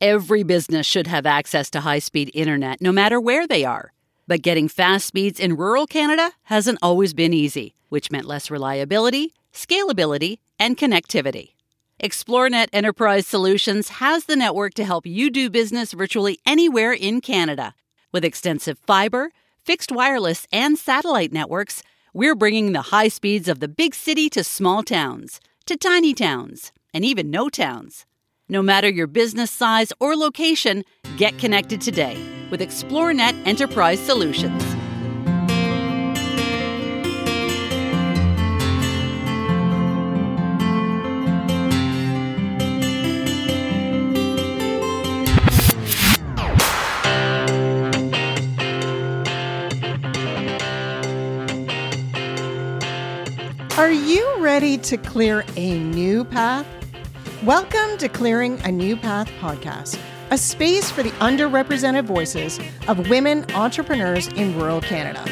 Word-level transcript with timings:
Every 0.00 0.42
business 0.42 0.84
should 0.84 1.06
have 1.06 1.24
access 1.24 1.70
to 1.70 1.80
high 1.80 2.00
speed 2.00 2.30
internet, 2.34 2.82
no 2.82 2.92
matter 2.92 3.18
where 3.18 3.46
they 3.46 3.64
are. 3.64 3.92
But 4.28 4.42
getting 4.42 4.68
fast 4.68 5.06
speeds 5.06 5.40
in 5.40 5.56
rural 5.56 5.86
Canada 5.86 6.32
hasn't 6.44 6.80
always 6.82 7.14
been 7.14 7.32
easy, 7.32 7.76
which 7.88 8.10
meant 8.10 8.26
less 8.26 8.50
reliability, 8.50 9.32
scalability, 9.54 10.40
and 10.58 10.76
connectivity. 10.76 11.52
Xplornet 12.02 12.68
Enterprise 12.74 13.26
Solutions 13.26 13.88
has 13.88 14.26
the 14.26 14.36
network 14.36 14.74
to 14.74 14.84
help 14.84 15.06
you 15.06 15.30
do 15.30 15.48
business 15.48 15.92
virtually 15.92 16.40
anywhere 16.44 16.92
in 16.92 17.22
Canada. 17.22 17.74
With 18.12 18.22
extensive 18.22 18.78
fiber, 18.80 19.30
fixed 19.64 19.90
wireless, 19.90 20.46
and 20.52 20.78
satellite 20.78 21.32
networks, 21.32 21.82
we're 22.12 22.34
bringing 22.34 22.72
the 22.72 22.90
high 22.92 23.08
speeds 23.08 23.48
of 23.48 23.60
the 23.60 23.68
big 23.68 23.94
city 23.94 24.28
to 24.28 24.44
small 24.44 24.82
towns, 24.82 25.40
to 25.64 25.74
tiny 25.74 26.12
towns, 26.12 26.70
and 26.92 27.02
even 27.02 27.30
no 27.30 27.48
towns. 27.48 28.04
No 28.48 28.62
matter 28.62 28.88
your 28.88 29.08
business 29.08 29.50
size 29.50 29.92
or 29.98 30.14
location, 30.14 30.84
get 31.16 31.36
connected 31.36 31.80
today 31.80 32.16
with 32.48 32.60
Xplornet 32.60 33.34
Enterprise 33.44 33.98
Solutions. 33.98 34.62
Are 53.76 53.90
you 53.90 54.36
ready 54.38 54.78
to 54.78 54.96
clear 54.96 55.44
a 55.56 55.78
new 55.80 56.24
path? 56.24 56.64
Welcome 57.46 57.96
to 57.98 58.08
Clearing 58.08 58.58
a 58.64 58.72
New 58.72 58.96
Path 58.96 59.30
podcast, 59.38 60.00
a 60.32 60.36
space 60.36 60.90
for 60.90 61.04
the 61.04 61.12
underrepresented 61.20 62.04
voices 62.04 62.58
of 62.88 63.08
women 63.08 63.48
entrepreneurs 63.52 64.26
in 64.32 64.58
rural 64.58 64.80
Canada. 64.80 65.24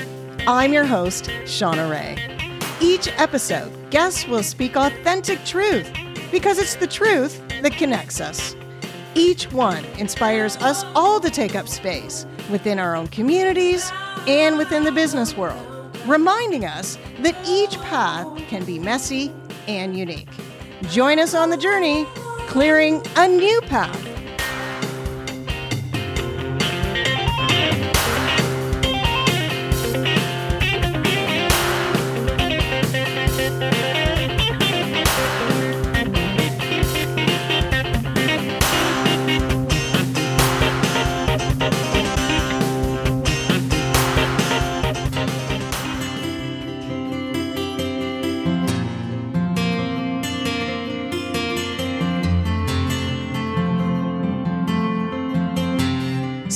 I'm 0.47 0.73
your 0.73 0.85
host, 0.85 1.25
Shauna 1.43 1.91
Ray. 1.91 2.17
Each 2.81 3.09
episode, 3.19 3.91
guests 3.91 4.29
will 4.29 4.45
speak 4.45 4.77
authentic 4.77 5.45
truth 5.45 5.91
because 6.31 6.61
it's 6.61 6.77
the 6.77 6.87
truth 6.87 7.43
that 7.63 7.73
connects 7.73 8.21
us. 8.21 8.55
Each 9.17 9.51
one 9.51 9.85
inspires 9.99 10.57
us 10.59 10.85
all 10.95 11.19
to 11.19 11.31
take 11.31 11.57
up 11.57 11.67
space 11.67 12.27
within 12.49 12.79
our 12.79 12.95
own 12.95 13.09
communities 13.09 13.91
and 14.29 14.57
within 14.57 14.85
the 14.85 14.93
business 14.93 15.37
world 15.37 15.67
reminding 16.07 16.65
us 16.65 16.99
that 17.21 17.37
each 17.49 17.81
path 17.81 18.27
can 18.49 18.65
be 18.65 18.79
messy 18.79 19.33
and 19.67 19.97
unique. 19.97 20.29
Join 20.91 21.19
us 21.19 21.35
on 21.35 21.51
the 21.51 21.57
journey, 21.57 22.07
clearing 22.47 23.03
a 23.17 23.27
new 23.27 23.61
path. 23.63 24.14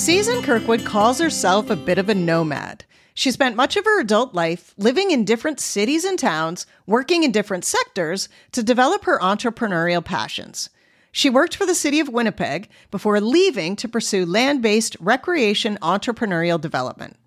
Season 0.08 0.40
Kirkwood 0.40 0.86
calls 0.86 1.20
herself 1.20 1.68
a 1.68 1.76
bit 1.76 1.98
of 1.98 2.08
a 2.08 2.14
nomad. 2.14 2.86
She 3.12 3.30
spent 3.30 3.56
much 3.56 3.76
of 3.76 3.84
her 3.84 4.00
adult 4.00 4.32
life 4.32 4.72
living 4.78 5.10
in 5.10 5.26
different 5.26 5.60
cities 5.60 6.02
and 6.02 6.18
towns, 6.18 6.64
working 6.86 7.24
in 7.24 7.30
different 7.30 7.66
sectors 7.66 8.30
to 8.52 8.62
develop 8.62 9.04
her 9.04 9.18
entrepreneurial 9.18 10.02
passions. 10.02 10.70
She 11.12 11.28
worked 11.28 11.54
for 11.54 11.66
the 11.66 11.74
city 11.74 12.00
of 12.00 12.08
Winnipeg 12.08 12.70
before 12.90 13.20
leaving 13.20 13.76
to 13.76 13.86
pursue 13.86 14.24
land 14.24 14.62
based 14.62 14.96
recreation 14.98 15.76
entrepreneurial 15.82 16.58
development. 16.58 17.18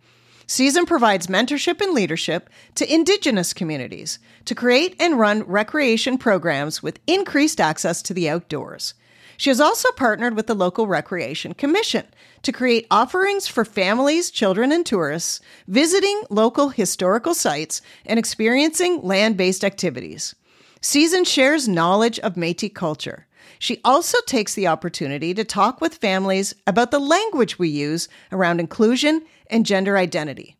Season 0.47 0.87
provides 0.87 1.27
mentorship 1.27 1.81
and 1.81 1.93
leadership 1.93 2.49
to 2.73 2.91
Indigenous 2.91 3.53
communities 3.53 4.17
to 4.45 4.55
create 4.55 4.99
and 4.99 5.19
run 5.19 5.43
recreation 5.43 6.17
programs 6.17 6.81
with 6.81 6.99
increased 7.05 7.61
access 7.61 8.01
to 8.01 8.15
the 8.15 8.27
outdoors. 8.27 8.95
She 9.41 9.49
has 9.49 9.59
also 9.59 9.91
partnered 9.93 10.35
with 10.35 10.45
the 10.45 10.53
local 10.53 10.85
Recreation 10.85 11.55
Commission 11.55 12.05
to 12.43 12.51
create 12.51 12.85
offerings 12.91 13.47
for 13.47 13.65
families, 13.65 14.29
children, 14.29 14.71
and 14.71 14.85
tourists 14.85 15.39
visiting 15.67 16.21
local 16.29 16.69
historical 16.69 17.33
sites 17.33 17.81
and 18.05 18.19
experiencing 18.19 19.01
land 19.01 19.37
based 19.37 19.65
activities. 19.65 20.35
Season 20.79 21.23
shares 21.23 21.67
knowledge 21.67 22.19
of 22.19 22.37
Metis 22.37 22.69
culture. 22.75 23.25
She 23.57 23.81
also 23.83 24.19
takes 24.27 24.53
the 24.53 24.67
opportunity 24.67 25.33
to 25.33 25.43
talk 25.43 25.81
with 25.81 25.95
families 25.95 26.53
about 26.67 26.91
the 26.91 26.99
language 26.99 27.57
we 27.57 27.67
use 27.67 28.09
around 28.31 28.59
inclusion 28.59 29.23
and 29.49 29.65
gender 29.65 29.97
identity. 29.97 30.55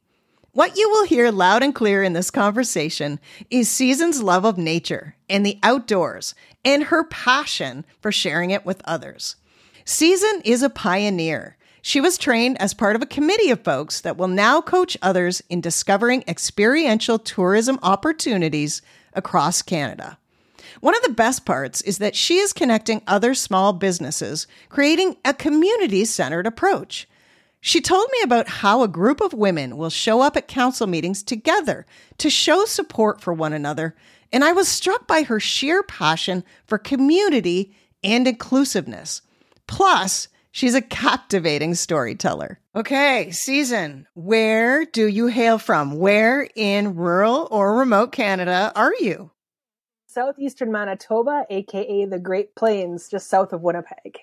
What 0.54 0.76
you 0.76 0.90
will 0.90 1.06
hear 1.06 1.32
loud 1.32 1.64
and 1.64 1.74
clear 1.74 2.04
in 2.04 2.12
this 2.12 2.30
conversation 2.30 3.22
is 3.50 3.70
Season's 3.70 4.22
love 4.22 4.44
of 4.44 4.58
nature 4.58 5.16
and 5.30 5.46
the 5.46 5.58
outdoors 5.64 6.36
and 6.66 6.84
her 6.84 7.06
passion 7.06 7.86
for 8.02 8.12
sharing 8.12 8.52
it 8.52 8.66
with 8.66 8.82
others. 8.84 9.38
Season 9.86 10.42
is 10.44 10.62
a 10.62 10.70
pioneer. 10.70 11.56
She 11.82 12.02
was 12.02 12.18
trained 12.18 12.62
as 12.62 12.74
part 12.74 12.98
of 12.98 13.02
a 13.02 13.06
committee 13.06 13.50
of 13.50 13.64
folks 13.64 14.02
that 14.02 14.18
will 14.18 14.28
now 14.28 14.60
coach 14.60 14.98
others 15.02 15.42
in 15.50 15.62
discovering 15.62 16.22
experiential 16.28 17.18
tourism 17.18 17.80
opportunities 17.82 18.82
across 19.14 19.62
Canada. 19.62 20.18
One 20.82 20.98
of 20.98 21.02
the 21.04 21.14
best 21.14 21.46
parts 21.46 21.80
is 21.82 21.98
that 22.00 22.16
she 22.16 22.40
is 22.40 22.52
connecting 22.52 23.04
other 23.08 23.36
small 23.36 23.72
businesses, 23.72 24.48
creating 24.68 25.16
a 25.24 25.34
community 25.34 26.04
centered 26.04 26.46
approach. 26.46 27.08
She 27.64 27.80
told 27.80 28.10
me 28.12 28.18
about 28.24 28.48
how 28.48 28.82
a 28.82 28.88
group 28.88 29.22
of 29.22 29.34
women 29.34 29.78
will 29.78 29.92
show 29.92 30.22
up 30.22 30.36
at 30.36 30.48
council 30.48 30.88
meetings 30.88 31.22
together 31.22 31.86
to 32.18 32.30
show 32.30 32.66
support 32.66 33.22
for 33.22 33.34
one 33.34 33.54
another, 33.54 33.96
and 34.34 34.44
I 34.44 34.52
was 34.52 34.68
struck 34.68 35.06
by 35.06 35.22
her 35.22 35.40
sheer 35.40 35.84
passion 35.84 36.44
for 36.66 36.80
community 36.80 37.76
and 38.04 38.28
inclusiveness. 38.28 39.22
Plus, 39.68 40.28
she's 40.52 40.74
a 40.74 40.82
captivating 40.82 41.76
storyteller. 41.76 42.60
Okay, 42.76 43.30
Season, 43.30 44.08
where 44.16 44.84
do 44.84 45.06
you 45.06 45.28
hail 45.28 45.60
from? 45.60 45.98
Where 45.98 46.48
in 46.56 46.96
rural 46.96 47.48
or 47.52 47.78
remote 47.78 48.12
Canada 48.12 48.72
are 48.76 48.94
you? 49.00 49.30
Southeastern 50.08 50.72
Manitoba, 50.72 51.46
aka 51.50 52.06
the 52.06 52.20
Great 52.20 52.56
Plains, 52.56 53.08
just 53.08 53.30
south 53.30 53.54
of 53.54 53.62
Winnipeg. 53.62 54.18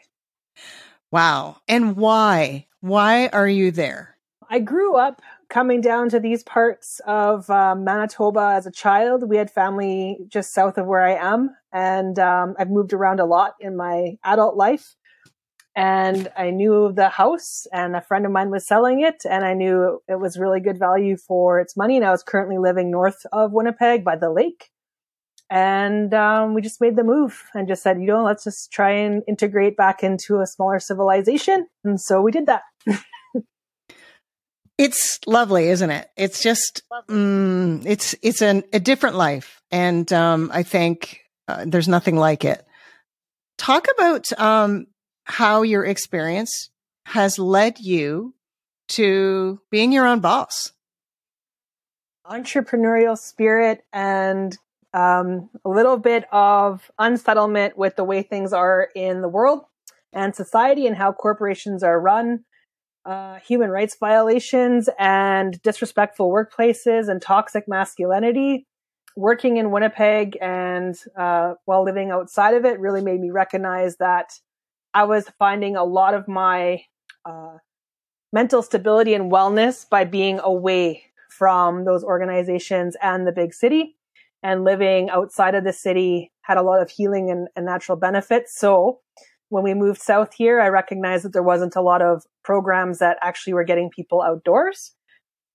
Wow. 1.10 1.59
And 1.69 1.97
why? 1.97 2.66
Why 2.81 3.28
are 3.28 3.49
you 3.49 3.71
there? 3.71 4.16
I 4.50 4.61
grew 4.61 4.97
up 4.97 5.21
coming 5.50 5.81
down 5.81 6.09
to 6.11 6.21
these 6.21 6.43
parts 6.43 7.00
of 7.06 7.49
um, 7.50 7.84
Manitoba 7.84 8.53
as 8.56 8.66
a 8.66 8.71
child. 8.71 9.28
We 9.28 9.37
had 9.37 9.50
family 9.50 10.19
just 10.28 10.55
south 10.55 10.78
of 10.78 10.87
where 10.87 11.03
I 11.03 11.15
am, 11.15 11.50
and 11.72 12.19
um, 12.19 12.55
I've 12.59 12.71
moved 12.71 12.93
around 12.93 13.21
a 13.21 13.25
lot 13.25 13.55
in 13.61 13.77
my 13.77 14.16
adult 14.25 14.56
life. 14.56 14.94
And 15.77 16.28
I 16.37 16.50
knew 16.50 16.93
the 16.93 17.09
house, 17.09 17.66
and 17.72 17.94
a 17.94 18.00
friend 18.00 18.27
of 18.27 18.33
mine 18.33 18.50
was 18.50 18.66
selling 18.66 19.00
it, 19.00 19.22
and 19.28 19.45
I 19.45 19.55
knew 19.55 20.00
it 20.09 20.19
was 20.19 20.39
really 20.39 20.60
good 20.60 20.78
value 20.78 21.16
for 21.16 21.60
its 21.60 21.77
money. 21.77 21.97
And 21.97 22.05
I 22.05 22.10
was 22.10 22.22
currently 22.22 22.59
living 22.59 22.91
north 22.91 23.27
of 23.33 23.53
Winnipeg 23.53 24.05
by 24.05 24.16
the 24.16 24.31
lake. 24.31 24.71
And 25.50 26.12
um, 26.12 26.54
we 26.54 26.60
just 26.60 26.81
made 26.81 26.97
the 26.97 27.04
move 27.04 27.44
and 27.54 27.66
just 27.66 27.82
said, 27.82 28.00
you 28.00 28.06
know, 28.06 28.22
let's 28.22 28.44
just 28.44 28.70
try 28.70 28.91
and 28.91 29.22
integrate 29.26 29.76
back 29.76 30.03
into 30.03 30.41
a 30.41 30.47
smaller 30.47 30.78
civilization. 30.78 31.66
And 31.84 32.00
so 32.00 32.21
we 32.21 32.33
did 32.33 32.47
that. 32.47 32.62
it's 34.78 35.21
lovely, 35.27 35.68
isn't 35.68 35.91
it? 35.91 36.10
It's 36.16 36.42
just, 36.42 36.83
mm, 37.09 37.84
it's 37.86 38.15
it's 38.22 38.42
an, 38.42 38.65
a 38.72 38.80
different 38.80 39.16
life, 39.16 39.62
and 39.71 40.10
um, 40.12 40.50
I 40.53 40.62
think 40.62 41.21
uh, 41.48 41.65
there's 41.66 41.89
nothing 41.89 42.16
like 42.16 42.45
it. 42.45 42.65
Talk 43.56 43.86
about 43.92 44.30
um, 44.39 44.86
how 45.24 45.62
your 45.62 45.84
experience 45.84 46.71
has 47.06 47.39
led 47.39 47.78
you 47.80 48.34
to 48.89 49.60
being 49.71 49.92
your 49.92 50.06
own 50.06 50.21
boss. 50.21 50.72
Entrepreneurial 52.27 53.16
spirit 53.16 53.83
and 53.92 54.56
um, 54.94 55.50
a 55.64 55.68
little 55.68 55.98
bit 55.98 56.24
of 56.32 56.90
unsettlement 56.98 57.76
with 57.76 57.96
the 57.96 58.04
way 58.04 58.22
things 58.22 58.52
are 58.52 58.88
in 58.94 59.20
the 59.20 59.28
world 59.28 59.64
and 60.12 60.34
society 60.34 60.86
and 60.86 60.96
how 60.96 61.12
corporations 61.12 61.82
are 61.82 62.00
run, 62.00 62.44
uh, 63.04 63.38
human 63.40 63.70
rights 63.70 63.96
violations 63.98 64.88
and 64.98 65.60
disrespectful 65.62 66.30
workplaces 66.30 67.08
and 67.08 67.20
toxic 67.20 67.64
masculinity. 67.68 68.66
Working 69.16 69.56
in 69.56 69.72
Winnipeg 69.72 70.38
and 70.40 70.96
uh, 71.16 71.54
while 71.64 71.84
living 71.84 72.10
outside 72.10 72.54
of 72.54 72.64
it 72.64 72.78
really 72.78 73.02
made 73.02 73.20
me 73.20 73.30
recognize 73.30 73.96
that 73.96 74.30
I 74.94 75.04
was 75.04 75.28
finding 75.38 75.76
a 75.76 75.84
lot 75.84 76.14
of 76.14 76.28
my 76.28 76.82
uh, 77.24 77.58
mental 78.32 78.62
stability 78.62 79.14
and 79.14 79.30
wellness 79.30 79.88
by 79.88 80.04
being 80.04 80.38
away 80.38 81.02
from 81.28 81.84
those 81.84 82.04
organizations 82.04 82.96
and 83.02 83.26
the 83.26 83.32
big 83.32 83.52
city 83.52 83.97
and 84.42 84.64
living 84.64 85.10
outside 85.10 85.54
of 85.54 85.64
the 85.64 85.72
city 85.72 86.32
had 86.42 86.58
a 86.58 86.62
lot 86.62 86.80
of 86.80 86.90
healing 86.90 87.30
and, 87.30 87.48
and 87.56 87.66
natural 87.66 87.98
benefits. 87.98 88.58
So 88.58 89.00
when 89.48 89.64
we 89.64 89.74
moved 89.74 90.00
south 90.00 90.34
here, 90.34 90.60
I 90.60 90.68
recognized 90.68 91.24
that 91.24 91.32
there 91.32 91.42
wasn't 91.42 91.76
a 91.76 91.82
lot 91.82 92.02
of 92.02 92.24
programs 92.44 92.98
that 92.98 93.18
actually 93.22 93.54
were 93.54 93.64
getting 93.64 93.90
people 93.90 94.22
outdoors. 94.22 94.94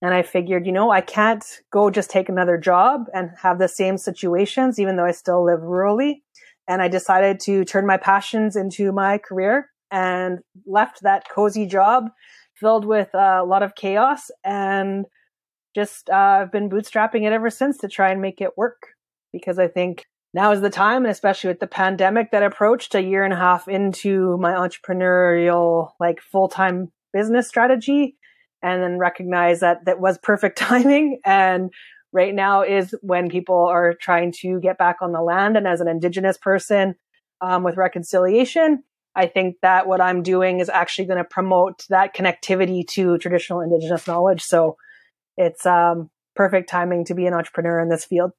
And 0.02 0.12
I 0.12 0.22
figured, 0.22 0.66
you 0.66 0.72
know, 0.72 0.90
I 0.90 1.00
can't 1.00 1.44
go 1.72 1.88
just 1.90 2.10
take 2.10 2.28
another 2.28 2.58
job 2.58 3.04
and 3.14 3.30
have 3.40 3.58
the 3.58 3.68
same 3.68 3.96
situations, 3.96 4.78
even 4.78 4.96
though 4.96 5.06
I 5.06 5.12
still 5.12 5.44
live 5.44 5.60
rurally. 5.60 6.16
And 6.68 6.82
I 6.82 6.88
decided 6.88 7.40
to 7.40 7.64
turn 7.64 7.86
my 7.86 7.96
passions 7.96 8.56
into 8.56 8.92
my 8.92 9.18
career 9.18 9.70
and 9.90 10.40
left 10.66 11.02
that 11.02 11.28
cozy 11.30 11.66
job 11.66 12.04
filled 12.54 12.84
with 12.84 13.14
uh, 13.14 13.40
a 13.42 13.44
lot 13.44 13.62
of 13.62 13.74
chaos 13.74 14.30
and 14.44 15.06
just 15.74 16.10
uh, 16.10 16.40
I've 16.42 16.52
been 16.52 16.70
bootstrapping 16.70 17.26
it 17.26 17.32
ever 17.32 17.50
since 17.50 17.78
to 17.78 17.88
try 17.88 18.10
and 18.10 18.22
make 18.22 18.40
it 18.40 18.56
work 18.56 18.88
because 19.32 19.58
I 19.58 19.68
think 19.68 20.06
now 20.32 20.52
is 20.52 20.60
the 20.60 20.70
time, 20.70 21.04
and 21.04 21.12
especially 21.12 21.48
with 21.48 21.60
the 21.60 21.66
pandemic 21.66 22.32
that 22.32 22.42
approached 22.42 22.94
a 22.94 23.02
year 23.02 23.24
and 23.24 23.32
a 23.32 23.36
half 23.36 23.68
into 23.68 24.36
my 24.38 24.52
entrepreneurial, 24.52 25.90
like 26.00 26.20
full 26.20 26.48
time 26.48 26.90
business 27.12 27.48
strategy, 27.48 28.16
and 28.62 28.82
then 28.82 28.98
recognize 28.98 29.60
that 29.60 29.84
that 29.86 30.00
was 30.00 30.18
perfect 30.18 30.58
timing. 30.58 31.20
And 31.24 31.70
right 32.12 32.34
now 32.34 32.62
is 32.62 32.94
when 33.02 33.28
people 33.28 33.66
are 33.66 33.94
trying 34.00 34.32
to 34.40 34.60
get 34.60 34.78
back 34.78 34.96
on 35.02 35.12
the 35.12 35.22
land. 35.22 35.56
And 35.56 35.66
as 35.66 35.80
an 35.80 35.88
Indigenous 35.88 36.38
person 36.38 36.94
um, 37.40 37.62
with 37.62 37.76
reconciliation, 37.76 38.82
I 39.16 39.26
think 39.26 39.56
that 39.62 39.86
what 39.86 40.00
I'm 40.00 40.22
doing 40.22 40.60
is 40.60 40.68
actually 40.68 41.06
going 41.06 41.18
to 41.18 41.24
promote 41.24 41.84
that 41.90 42.14
connectivity 42.14 42.86
to 42.88 43.18
traditional 43.18 43.60
Indigenous 43.60 44.06
knowledge. 44.06 44.42
So 44.42 44.76
it's 45.36 45.66
um, 45.66 46.10
perfect 46.34 46.68
timing 46.68 47.04
to 47.06 47.14
be 47.14 47.26
an 47.26 47.34
entrepreneur 47.34 47.80
in 47.80 47.88
this 47.88 48.04
field. 48.04 48.32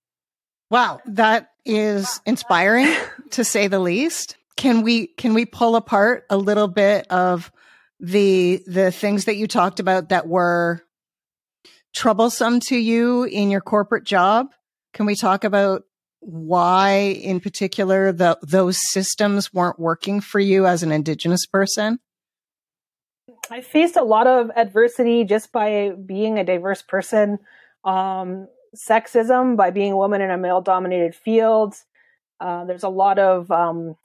Wow, 0.72 1.00
that 1.06 1.50
is 1.66 2.22
inspiring 2.26 2.94
to 3.32 3.44
say 3.44 3.68
the 3.68 3.80
least. 3.80 4.38
Can 4.58 4.82
we 4.82 5.08
can 5.08 5.34
we 5.34 5.46
pull 5.46 5.76
apart 5.76 6.26
a 6.30 6.38
little 6.38 6.68
bit 6.68 7.08
of 7.10 7.52
the 8.00 8.64
the 8.66 8.92
things 8.92 9.26
that 9.26 9.36
you 9.36 9.48
talked 9.48 9.80
about 9.80 10.10
that 10.10 10.28
were 10.28 10.82
troublesome 11.94 12.60
to 12.60 12.78
you 12.78 13.24
in 13.24 13.52
your 13.52 13.62
corporate 13.62 14.06
job? 14.06 14.48
Can 14.94 15.06
we 15.06 15.16
talk 15.16 15.44
about 15.44 15.84
why 16.20 17.18
in 17.22 17.40
particular 17.40 18.12
the 18.12 18.38
those 18.42 18.80
systems 18.92 19.54
weren't 19.54 19.80
working 19.80 20.22
for 20.22 20.40
you 20.40 20.66
as 20.66 20.84
an 20.84 20.92
indigenous 20.92 21.46
person? 21.46 22.00
I 23.52 23.62
faced 23.62 23.96
a 23.96 24.04
lot 24.04 24.28
of 24.28 24.50
adversity 24.56 25.24
just 25.24 25.52
by 25.52 25.92
being 26.06 26.40
a 26.40 26.44
diverse 26.44 26.82
person. 26.82 27.40
Um, 27.84 28.48
sexism 28.76 29.56
by 29.56 29.72
being 29.72 29.94
a 29.94 29.98
woman 29.98 30.22
in 30.22 30.32
a 30.32 30.38
male 30.38 30.62
dominated 30.62 31.16
field. 31.16 31.76
Uh, 32.40 32.66
there's 32.66 32.84
a 32.84 32.90
lot 32.90 33.18
of 33.18 33.50
um, 33.52 33.96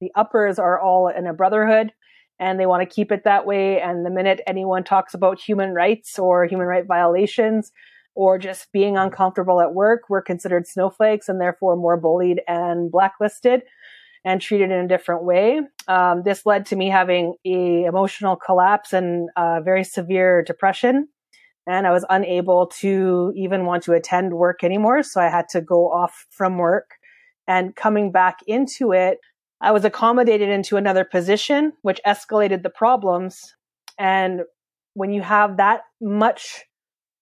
the 0.00 0.10
uppers 0.14 0.58
are 0.58 0.80
all 0.80 1.08
in 1.08 1.26
a 1.26 1.34
brotherhood 1.34 1.92
and 2.38 2.58
they 2.58 2.66
want 2.66 2.88
to 2.88 2.94
keep 2.94 3.12
it 3.12 3.24
that 3.24 3.46
way. 3.46 3.80
And 3.80 4.04
the 4.04 4.10
minute 4.10 4.40
anyone 4.46 4.82
talks 4.82 5.14
about 5.14 5.40
human 5.40 5.74
rights 5.74 6.18
or 6.18 6.46
human 6.46 6.66
right 6.66 6.86
violations 6.86 7.70
or 8.14 8.38
just 8.38 8.72
being 8.72 8.96
uncomfortable 8.96 9.60
at 9.60 9.74
work, 9.74 10.02
we're 10.08 10.22
considered 10.22 10.66
snowflakes 10.66 11.28
and 11.28 11.40
therefore 11.40 11.76
more 11.76 11.96
bullied 11.96 12.40
and 12.48 12.90
blacklisted 12.90 13.62
and 14.24 14.40
treated 14.40 14.70
in 14.70 14.84
a 14.84 14.88
different 14.88 15.24
way. 15.24 15.60
Um, 15.86 16.22
this 16.24 16.46
led 16.46 16.66
to 16.66 16.76
me 16.76 16.88
having 16.88 17.34
a 17.44 17.84
emotional 17.84 18.36
collapse 18.36 18.92
and 18.92 19.28
very 19.64 19.84
severe 19.84 20.42
depression. 20.42 21.08
And 21.66 21.86
I 21.86 21.92
was 21.92 22.04
unable 22.10 22.66
to 22.80 23.32
even 23.34 23.64
want 23.64 23.82
to 23.84 23.92
attend 23.92 24.34
work 24.34 24.62
anymore. 24.62 25.02
So 25.02 25.20
I 25.20 25.28
had 25.28 25.48
to 25.50 25.60
go 25.60 25.90
off 25.90 26.26
from 26.30 26.58
work 26.58 26.90
and 27.46 27.74
coming 27.74 28.12
back 28.12 28.38
into 28.46 28.92
it. 28.92 29.18
I 29.60 29.70
was 29.72 29.84
accommodated 29.84 30.50
into 30.50 30.76
another 30.76 31.04
position, 31.04 31.72
which 31.82 32.00
escalated 32.06 32.62
the 32.62 32.70
problems. 32.70 33.54
And 33.98 34.42
when 34.92 35.10
you 35.10 35.22
have 35.22 35.56
that 35.56 35.82
much 36.02 36.64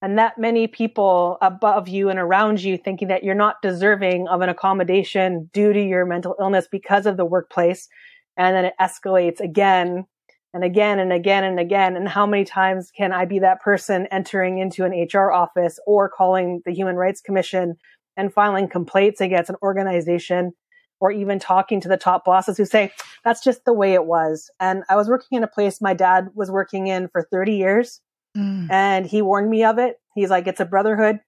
and 0.02 0.18
that 0.18 0.36
many 0.36 0.66
people 0.66 1.38
above 1.40 1.88
you 1.88 2.10
and 2.10 2.18
around 2.18 2.60
you 2.60 2.76
thinking 2.76 3.06
that 3.08 3.22
you're 3.22 3.36
not 3.36 3.62
deserving 3.62 4.26
of 4.26 4.40
an 4.40 4.48
accommodation 4.48 5.48
due 5.52 5.72
to 5.72 5.80
your 5.80 6.04
mental 6.04 6.34
illness 6.40 6.66
because 6.70 7.06
of 7.06 7.16
the 7.16 7.24
workplace. 7.24 7.88
And 8.36 8.56
then 8.56 8.64
it 8.64 8.74
escalates 8.80 9.38
again 9.38 10.04
and 10.52 10.64
again 10.64 10.98
and 10.98 11.12
again 11.12 11.44
and 11.44 11.60
again. 11.60 11.96
And 11.96 12.08
how 12.08 12.26
many 12.26 12.44
times 12.44 12.90
can 12.90 13.12
I 13.12 13.24
be 13.26 13.38
that 13.38 13.62
person 13.62 14.08
entering 14.10 14.58
into 14.58 14.84
an 14.84 14.92
HR 14.92 15.30
office 15.30 15.78
or 15.86 16.08
calling 16.08 16.62
the 16.66 16.74
Human 16.74 16.96
Rights 16.96 17.20
Commission 17.20 17.76
and 18.16 18.34
filing 18.34 18.68
complaints 18.68 19.20
against 19.20 19.50
an 19.50 19.56
organization 19.62 20.52
or 20.98 21.12
even 21.12 21.38
talking 21.38 21.80
to 21.80 21.88
the 21.88 21.96
top 21.96 22.24
bosses 22.24 22.56
who 22.56 22.64
say, 22.64 22.92
that's 23.24 23.42
just 23.42 23.64
the 23.64 23.72
way 23.72 23.94
it 23.94 24.04
was. 24.04 24.50
And 24.58 24.82
I 24.88 24.96
was 24.96 25.08
working 25.08 25.36
in 25.36 25.44
a 25.44 25.48
place 25.48 25.80
my 25.80 25.94
dad 25.94 26.28
was 26.34 26.50
working 26.50 26.88
in 26.88 27.08
for 27.08 27.22
30 27.30 27.54
years 27.54 28.00
Mm. 28.36 28.70
And 28.70 29.06
he 29.06 29.22
warned 29.22 29.50
me 29.50 29.64
of 29.64 29.78
it. 29.78 29.96
He's 30.14 30.30
like, 30.30 30.46
it's 30.46 30.60
a 30.60 30.64
brotherhood. 30.64 31.20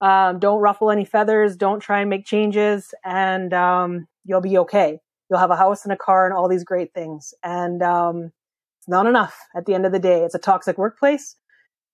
Um, 0.00 0.38
don't 0.38 0.60
ruffle 0.60 0.90
any 0.90 1.04
feathers. 1.04 1.56
Don't 1.56 1.80
try 1.80 2.00
and 2.00 2.10
make 2.10 2.26
changes 2.26 2.94
and, 3.04 3.52
um, 3.54 4.06
you'll 4.24 4.42
be 4.42 4.58
okay. 4.58 4.98
You'll 5.30 5.40
have 5.40 5.50
a 5.50 5.56
house 5.56 5.84
and 5.84 5.92
a 5.92 5.96
car 5.96 6.26
and 6.26 6.34
all 6.34 6.48
these 6.48 6.64
great 6.64 6.92
things. 6.92 7.32
And, 7.42 7.82
um, 7.82 8.32
it's 8.78 8.88
not 8.88 9.06
enough 9.06 9.38
at 9.56 9.64
the 9.66 9.74
end 9.74 9.86
of 9.86 9.92
the 9.92 9.98
day. 9.98 10.22
It's 10.22 10.34
a 10.34 10.38
toxic 10.38 10.76
workplace. 10.76 11.36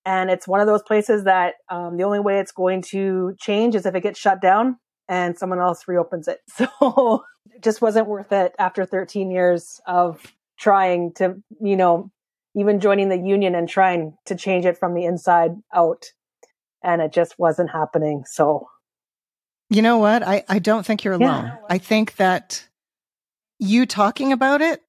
And 0.04 0.30
it's 0.30 0.48
one 0.48 0.60
of 0.60 0.66
those 0.66 0.82
places 0.82 1.24
that, 1.24 1.54
um, 1.70 1.96
the 1.96 2.04
only 2.04 2.18
way 2.18 2.40
it's 2.40 2.52
going 2.52 2.82
to 2.90 3.34
change 3.38 3.76
is 3.76 3.86
if 3.86 3.94
it 3.94 4.02
gets 4.02 4.18
shut 4.18 4.40
down 4.40 4.78
and 5.08 5.38
someone 5.38 5.60
else 5.60 5.86
reopens 5.86 6.28
it. 6.28 6.40
So 6.56 7.24
it 7.54 7.62
just 7.62 7.82
wasn't 7.82 8.08
worth 8.08 8.32
it 8.32 8.54
after 8.58 8.84
13 8.84 9.30
years 9.30 9.80
of 9.86 10.20
trying 10.58 11.12
to, 11.14 11.36
you 11.60 11.76
know, 11.76 12.10
even 12.54 12.80
joining 12.80 13.08
the 13.08 13.18
union 13.18 13.54
and 13.54 13.68
trying 13.68 14.16
to 14.26 14.34
change 14.34 14.66
it 14.66 14.78
from 14.78 14.94
the 14.94 15.04
inside 15.04 15.52
out. 15.74 16.06
And 16.82 17.00
it 17.00 17.12
just 17.12 17.38
wasn't 17.38 17.70
happening. 17.70 18.24
So, 18.26 18.68
you 19.70 19.82
know 19.82 19.98
what? 19.98 20.22
I, 20.22 20.44
I 20.48 20.58
don't 20.58 20.84
think 20.84 21.04
you're 21.04 21.14
alone. 21.14 21.44
Yeah. 21.46 21.56
I 21.68 21.78
think 21.78 22.16
that 22.16 22.68
you 23.58 23.86
talking 23.86 24.32
about 24.32 24.60
it 24.60 24.82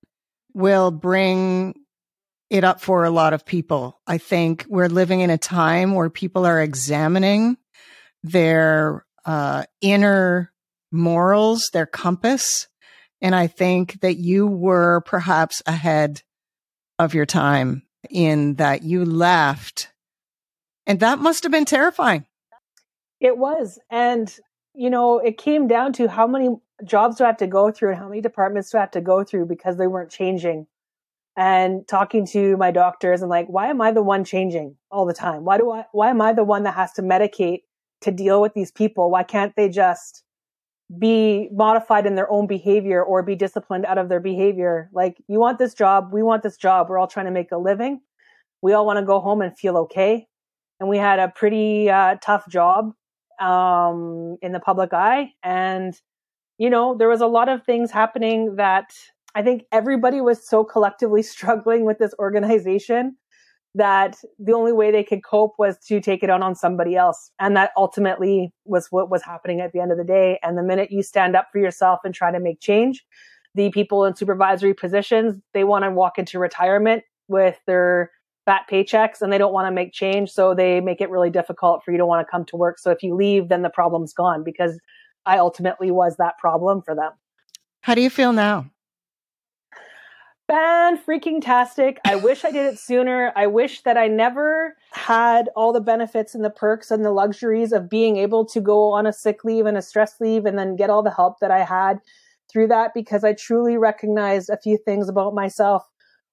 will 0.54 0.92
bring 0.92 1.75
it 2.50 2.63
up 2.63 2.81
for 2.81 3.06
a 3.06 3.10
lot 3.10 3.34
of 3.34 3.46
people. 3.46 4.00
I 4.05 4.17
think 4.17 4.65
we're 4.67 4.88
living 4.88 5.22
in 5.22 5.29
a 5.29 5.38
time 5.38 5.93
where 5.96 6.10
people 6.10 6.46
are 6.46 6.62
examining 6.62 7.58
their 8.24 9.05
uh, 9.25 9.63
inner 9.82 10.51
morals, 10.91 11.70
their 11.74 11.86
compass. 11.86 12.67
And 13.22 13.34
I 13.34 13.48
think 13.48 14.01
that 14.01 14.17
you 14.17 14.48
were 14.48 15.01
perhaps 15.01 15.62
ahead 15.65 16.22
of 17.00 17.14
your 17.14 17.26
time 17.26 17.84
in 18.10 18.56
that 18.56 18.84
you 18.84 19.06
left. 19.06 19.90
And 20.86 21.00
that 21.00 21.20
must 21.20 21.44
have 21.44 21.52
been 21.52 21.66
terrifying. 21.66 22.26
It 23.20 23.38
was. 23.38 23.80
And, 23.90 24.34
you 24.74 24.90
know, 24.90 25.20
it 25.20 25.38
came 25.38 25.68
down 25.68 25.94
to 25.94 26.08
how 26.08 26.28
many 26.28 26.50
jobs 26.84 27.18
do 27.18 27.24
I 27.24 27.28
have 27.28 27.38
to 27.38 27.48
go 27.48 27.72
through 27.72 27.92
and 27.92 28.00
how 28.00 28.10
many 28.10 28.22
departments 28.22 28.72
do 28.72 28.78
I 28.78 28.82
have 28.82 28.92
to 28.92 29.02
go 29.02 29.24
through 29.24 29.46
because 29.46 29.78
they 29.78 29.88
weren't 29.88 30.12
changing. 30.12 30.68
And 31.36 31.88
talking 31.88 32.28
to 32.28 32.58
my 32.58 32.70
doctors 32.70 33.22
and 33.22 33.30
like, 33.30 33.48
why 33.48 33.68
am 33.68 33.82
I 33.82 33.92
the 33.92 34.04
one 34.04 34.24
changing 34.24 34.76
all 34.92 35.06
the 35.06 35.14
time? 35.14 35.46
Why 35.46 35.58
do 35.58 35.72
I, 35.72 35.86
why 35.92 36.10
am 36.10 36.22
I 36.22 36.34
the 36.34 36.44
one 36.44 36.64
that 36.64 36.76
has 36.76 36.92
to 36.94 37.02
medicate 37.02 37.62
to 38.02 38.12
deal 38.12 38.40
with 38.40 38.54
these 38.54 38.72
people? 38.72 39.10
Why 39.10 39.24
can't 39.24 39.56
they 39.56 39.70
just 39.70 40.24
be 41.00 41.50
modified 41.52 42.06
in 42.06 42.16
their 42.16 42.32
own 42.32 42.48
behavior 42.48 43.04
or 43.04 43.24
be 43.24 43.36
disciplined 43.36 43.86
out 43.86 43.98
of 43.98 44.10
their 44.10 44.20
behavior. 44.20 44.90
Like, 44.94 45.18
you 45.28 45.40
want 45.40 45.60
this 45.60 45.74
job, 45.74 46.10
we 46.14 46.24
want 46.24 46.44
this 46.44 46.58
job, 46.58 46.90
we're 46.90 46.98
all 46.98 47.08
trying 47.08 47.26
to 47.26 47.32
make 47.32 47.52
a 47.52 47.58
living. 47.58 48.02
We 48.62 48.74
all 48.74 48.86
want 48.86 49.00
to 49.00 49.06
go 49.06 49.20
home 49.20 49.42
and 49.42 49.58
feel 49.58 49.78
okay. 49.78 50.28
And 50.80 50.90
we 50.90 50.98
had 50.98 51.20
a 51.20 51.30
pretty 51.30 51.90
uh, 51.90 52.16
tough 52.22 52.48
job 52.50 52.94
um, 53.40 54.38
in 54.42 54.52
the 54.52 54.60
public 54.60 54.94
eye. 54.94 55.32
And, 55.44 55.94
you 56.58 56.70
know, 56.70 56.96
there 56.98 57.10
was 57.10 57.22
a 57.22 57.28
lot 57.28 57.50
of 57.50 57.64
things 57.64 57.92
happening 57.92 58.56
that 58.58 58.94
I 59.36 59.42
think 59.42 59.64
everybody 59.72 60.22
was 60.22 60.48
so 60.48 60.64
collectively 60.64 61.22
struggling 61.24 61.86
with 61.86 62.00
this 62.00 62.14
organization 62.20 63.18
that 63.75 64.18
the 64.38 64.53
only 64.53 64.72
way 64.72 64.92
they 64.92 65.03
could 65.03 65.24
cope 65.24 65.56
was 65.58 65.77
to 65.88 66.00
take 66.00 66.24
it 66.24 66.30
on 66.30 66.44
on 66.44 66.56
somebody 66.56 66.96
else. 66.96 67.32
And 67.39 67.58
that 67.58 67.72
ultimately 67.75 68.53
was 68.65 68.88
what 68.92 69.10
was 69.10 69.24
happening 69.24 69.62
at 69.62 69.72
the 69.72 69.80
end 69.80 69.92
of 69.92 69.98
the 69.98 70.03
day. 70.03 70.39
And 70.44 70.58
the 70.58 70.63
minute 70.63 70.92
you 70.92 71.01
stand 71.01 71.36
up 71.36 71.48
for 71.51 71.60
yourself 71.60 72.00
and 72.03 72.13
try 72.13 72.32
to 72.32 72.39
make 72.39 72.60
change, 72.60 73.03
the 73.56 73.72
people 73.72 74.06
in 74.06 74.15
supervisory 74.15 74.74
positions, 74.74 75.39
they 75.53 75.63
want 75.63 75.86
to 75.86 75.92
walk 75.92 76.20
into 76.20 76.38
retirement 76.39 77.03
with 77.27 77.58
their 77.65 78.12
fat 78.46 78.63
paychecks 78.70 79.22
and 79.22 79.32
they 79.32 79.38
don't 79.38 79.53
want 79.53 79.68
to 79.68 79.72
make 79.72 79.94
change. 79.94 80.30
So 80.30 80.53
they 80.53 80.82
make 80.82 81.01
it 81.01 81.10
really 81.10 81.30
difficult 81.30 81.84
for 81.84 81.92
you 81.92 81.98
to 81.98 82.06
want 82.06 82.25
to 82.25 82.30
come 82.30 82.46
to 82.46 82.56
work. 82.56 82.77
So 82.77 82.92
if 82.92 83.01
you 83.01 83.15
leave, 83.15 83.50
then 83.50 83.62
the 83.62 83.70
problem's 83.70 84.13
gone 84.13 84.44
because 84.44 84.80
I 85.25 85.38
ultimately 85.38 85.89
was 85.92 86.18
that 86.18 86.38
problem 86.38 86.82
for 86.82 86.94
them. 86.94 87.12
How 87.82 87.96
do 87.96 88.01
you 88.01 88.10
feel 88.10 88.34
now? 88.34 88.70
Fan 90.53 91.00
freaking 91.00 91.41
tastic. 91.41 92.00
I 92.05 92.15
wish 92.15 92.45
I 92.45 92.51
did 92.51 92.72
it 92.72 92.77
sooner. 92.77 93.33
I 93.36 93.48
wish 93.48 93.81
that 93.81 93.98
I 93.98 94.07
never 94.07 94.77
had 94.91 95.50
all 95.55 95.74
the 95.74 95.81
benefits 95.81 96.36
and 96.36 96.45
the 96.45 96.51
perks 96.51 96.91
and 96.91 97.03
the 97.03 97.10
luxuries 97.10 97.72
of 97.72 97.89
being 97.89 98.17
able 98.17 98.45
to 98.45 98.62
go 98.62 98.91
on 98.91 99.07
a 99.07 99.13
sick 99.13 99.43
leave 99.43 99.65
and 99.65 99.77
a 99.77 99.81
stress 99.81 100.17
leave 100.19 100.45
and 100.45 100.55
then 100.55 100.75
get 100.75 100.91
all 100.91 101.01
the 101.01 101.10
help 101.10 101.39
that 101.39 101.50
I 101.50 101.63
had 101.63 101.98
through 102.51 102.67
that 102.67 102.93
because 102.93 103.24
I 103.24 103.33
truly 103.33 103.77
recognized 103.77 104.51
a 104.51 104.60
few 104.62 104.77
things 104.77 105.10
about 105.10 105.33
myself 105.33 105.89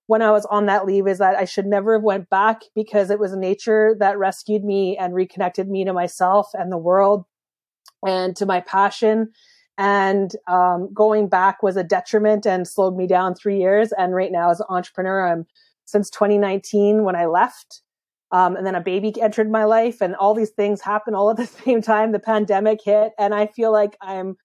when 0.06 0.20
I 0.20 0.32
was 0.32 0.44
on 0.46 0.66
that 0.66 0.84
leave 0.84 1.06
is 1.06 1.16
that 1.16 1.36
I 1.36 1.46
should 1.46 1.66
never 1.66 1.94
have 1.94 2.02
went 2.02 2.28
back 2.28 2.60
because 2.74 3.08
it 3.08 3.20
was 3.20 3.34
nature 3.34 3.96
that 4.00 4.18
rescued 4.18 4.64
me 4.64 4.98
and 4.98 5.14
reconnected 5.14 5.70
me 5.70 5.86
to 5.86 5.94
myself 5.94 6.50
and 6.52 6.70
the 6.70 6.76
world 6.76 7.24
and 8.06 8.36
to 8.36 8.44
my 8.44 8.60
passion 8.60 9.30
and 9.80 10.36
um, 10.46 10.92
going 10.92 11.26
back 11.26 11.62
was 11.62 11.78
a 11.78 11.82
detriment 11.82 12.46
and 12.46 12.68
slowed 12.68 12.94
me 12.98 13.06
down 13.06 13.34
three 13.34 13.58
years. 13.58 13.92
And 13.92 14.14
right 14.14 14.30
now, 14.30 14.50
as 14.50 14.60
an 14.60 14.66
entrepreneur, 14.68 15.26
I'm 15.26 15.46
since 15.86 16.10
2019 16.10 17.02
when 17.02 17.16
I 17.16 17.24
left. 17.24 17.80
Um, 18.30 18.56
and 18.56 18.66
then 18.66 18.74
a 18.74 18.82
baby 18.82 19.12
entered 19.20 19.50
my 19.50 19.64
life, 19.64 20.02
and 20.02 20.14
all 20.14 20.34
these 20.34 20.50
things 20.50 20.82
happened 20.82 21.16
all 21.16 21.30
at 21.30 21.38
the 21.38 21.46
same 21.64 21.80
time. 21.80 22.12
The 22.12 22.18
pandemic 22.18 22.80
hit, 22.84 23.12
and 23.18 23.34
I 23.34 23.46
feel 23.46 23.72
like 23.72 23.96
I'm 24.02 24.36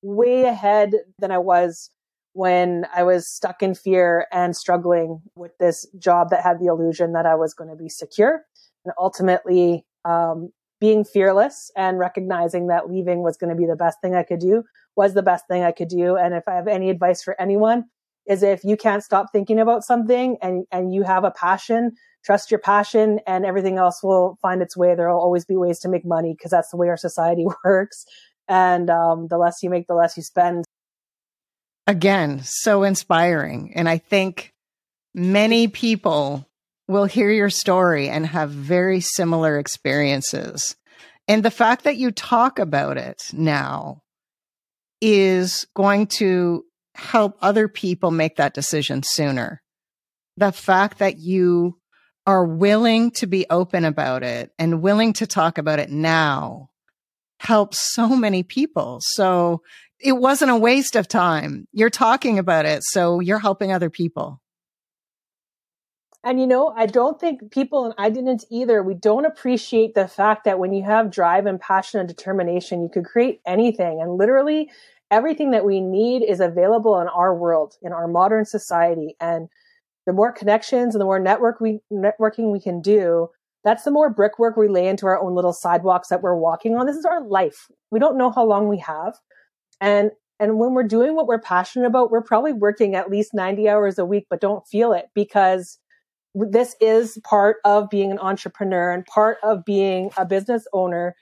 way 0.00 0.44
ahead 0.44 0.92
than 1.18 1.32
I 1.32 1.38
was 1.38 1.90
when 2.32 2.86
I 2.94 3.02
was 3.02 3.28
stuck 3.28 3.64
in 3.64 3.74
fear 3.74 4.26
and 4.32 4.56
struggling 4.56 5.20
with 5.34 5.52
this 5.58 5.86
job 5.98 6.30
that 6.30 6.42
had 6.42 6.60
the 6.60 6.66
illusion 6.66 7.12
that 7.14 7.26
I 7.26 7.34
was 7.34 7.52
going 7.52 7.68
to 7.68 7.76
be 7.76 7.88
secure. 7.88 8.42
And 8.84 8.94
ultimately, 8.96 9.84
um, 10.04 10.50
being 10.80 11.04
fearless 11.04 11.70
and 11.76 11.98
recognizing 11.98 12.68
that 12.68 12.88
leaving 12.88 13.22
was 13.22 13.36
going 13.36 13.50
to 13.50 13.56
be 13.56 13.66
the 13.66 13.76
best 13.76 14.00
thing 14.00 14.14
I 14.14 14.22
could 14.22 14.40
do 14.40 14.62
was 14.96 15.14
the 15.14 15.22
best 15.22 15.46
thing 15.48 15.62
I 15.62 15.72
could 15.72 15.88
do. 15.88 16.16
And 16.16 16.34
if 16.34 16.44
I 16.46 16.54
have 16.54 16.68
any 16.68 16.90
advice 16.90 17.22
for 17.22 17.40
anyone, 17.40 17.84
is 18.26 18.42
if 18.42 18.64
you 18.64 18.76
can't 18.76 19.02
stop 19.04 19.26
thinking 19.32 19.58
about 19.58 19.84
something 19.84 20.38
and, 20.40 20.66
and 20.72 20.94
you 20.94 21.02
have 21.02 21.24
a 21.24 21.30
passion, 21.30 21.92
trust 22.24 22.50
your 22.50 22.60
passion 22.60 23.20
and 23.26 23.44
everything 23.44 23.76
else 23.76 24.02
will 24.02 24.38
find 24.40 24.62
its 24.62 24.76
way. 24.76 24.94
There 24.94 25.10
will 25.10 25.20
always 25.20 25.44
be 25.44 25.56
ways 25.56 25.78
to 25.80 25.88
make 25.88 26.06
money 26.06 26.34
because 26.36 26.50
that's 26.50 26.70
the 26.70 26.76
way 26.76 26.88
our 26.88 26.96
society 26.96 27.46
works. 27.64 28.06
And 28.48 28.90
um, 28.90 29.28
the 29.28 29.38
less 29.38 29.62
you 29.62 29.70
make, 29.70 29.86
the 29.86 29.94
less 29.94 30.16
you 30.16 30.22
spend. 30.22 30.64
Again, 31.86 32.40
so 32.42 32.82
inspiring. 32.82 33.72
And 33.74 33.88
I 33.88 33.98
think 33.98 34.52
many 35.14 35.68
people 35.68 36.46
will 36.88 37.04
hear 37.04 37.30
your 37.30 37.50
story 37.50 38.08
and 38.08 38.26
have 38.26 38.50
very 38.50 39.00
similar 39.00 39.58
experiences. 39.58 40.76
And 41.28 41.42
the 41.42 41.50
fact 41.50 41.84
that 41.84 41.96
you 41.96 42.10
talk 42.10 42.58
about 42.58 42.96
it 42.96 43.30
now 43.32 44.02
is 45.06 45.66
going 45.74 46.06
to 46.06 46.64
help 46.94 47.36
other 47.42 47.68
people 47.68 48.10
make 48.10 48.36
that 48.36 48.54
decision 48.54 49.02
sooner. 49.04 49.62
The 50.38 50.50
fact 50.50 50.98
that 51.00 51.18
you 51.18 51.76
are 52.26 52.46
willing 52.46 53.10
to 53.10 53.26
be 53.26 53.44
open 53.50 53.84
about 53.84 54.22
it 54.22 54.50
and 54.58 54.80
willing 54.80 55.12
to 55.12 55.26
talk 55.26 55.58
about 55.58 55.78
it 55.78 55.90
now 55.90 56.70
helps 57.38 57.92
so 57.92 58.16
many 58.16 58.42
people. 58.42 58.96
So 59.02 59.60
it 60.00 60.12
wasn't 60.12 60.52
a 60.52 60.56
waste 60.56 60.96
of 60.96 61.06
time. 61.06 61.68
You're 61.70 61.90
talking 61.90 62.38
about 62.38 62.64
it. 62.64 62.82
So 62.82 63.20
you're 63.20 63.38
helping 63.38 63.72
other 63.72 63.90
people. 63.90 64.40
And 66.24 66.40
you 66.40 66.46
know, 66.46 66.72
I 66.74 66.86
don't 66.86 67.20
think 67.20 67.52
people, 67.52 67.84
and 67.84 67.94
I 67.98 68.08
didn't 68.08 68.46
either, 68.50 68.82
we 68.82 68.94
don't 68.94 69.26
appreciate 69.26 69.94
the 69.94 70.08
fact 70.08 70.44
that 70.44 70.58
when 70.58 70.72
you 70.72 70.82
have 70.82 71.10
drive 71.10 71.44
and 71.44 71.60
passion 71.60 72.00
and 72.00 72.08
determination, 72.08 72.80
you 72.80 72.88
could 72.88 73.04
create 73.04 73.42
anything. 73.46 74.00
And 74.00 74.16
literally, 74.16 74.70
everything 75.10 75.50
that 75.52 75.64
we 75.64 75.80
need 75.80 76.22
is 76.22 76.40
available 76.40 77.00
in 77.00 77.08
our 77.08 77.34
world, 77.34 77.74
in 77.82 77.92
our 77.92 78.08
modern 78.08 78.44
society. 78.44 79.16
And 79.20 79.48
the 80.06 80.12
more 80.12 80.32
connections 80.32 80.94
and 80.94 81.00
the 81.00 81.06
more 81.06 81.18
network 81.18 81.60
we, 81.60 81.80
networking 81.92 82.52
we 82.52 82.60
can 82.60 82.80
do, 82.80 83.28
that's 83.64 83.84
the 83.84 83.90
more 83.90 84.10
brickwork 84.10 84.56
we 84.56 84.68
lay 84.68 84.86
into 84.86 85.06
our 85.06 85.20
own 85.20 85.34
little 85.34 85.52
sidewalks 85.52 86.08
that 86.08 86.22
we're 86.22 86.36
walking 86.36 86.76
on. 86.76 86.86
This 86.86 86.96
is 86.96 87.06
our 87.06 87.26
life. 87.26 87.68
We 87.90 87.98
don't 87.98 88.18
know 88.18 88.30
how 88.30 88.44
long 88.44 88.68
we 88.68 88.78
have. 88.78 89.18
And 89.80 90.10
and 90.40 90.58
when 90.58 90.74
we're 90.74 90.82
doing 90.82 91.14
what 91.14 91.28
we're 91.28 91.40
passionate 91.40 91.86
about, 91.86 92.10
we're 92.10 92.20
probably 92.20 92.52
working 92.52 92.96
at 92.96 93.08
least 93.08 93.34
90 93.34 93.68
hours 93.68 93.98
a 93.98 94.04
week, 94.04 94.26
but 94.28 94.40
don't 94.40 94.66
feel 94.66 94.92
it 94.92 95.06
because 95.14 95.78
this 96.34 96.74
is 96.80 97.18
part 97.22 97.58
of 97.64 97.88
being 97.88 98.10
an 98.10 98.18
entrepreneur 98.18 98.90
and 98.90 99.06
part 99.06 99.38
of 99.44 99.64
being 99.64 100.10
a 100.16 100.26
business 100.26 100.66
owner 100.72 101.14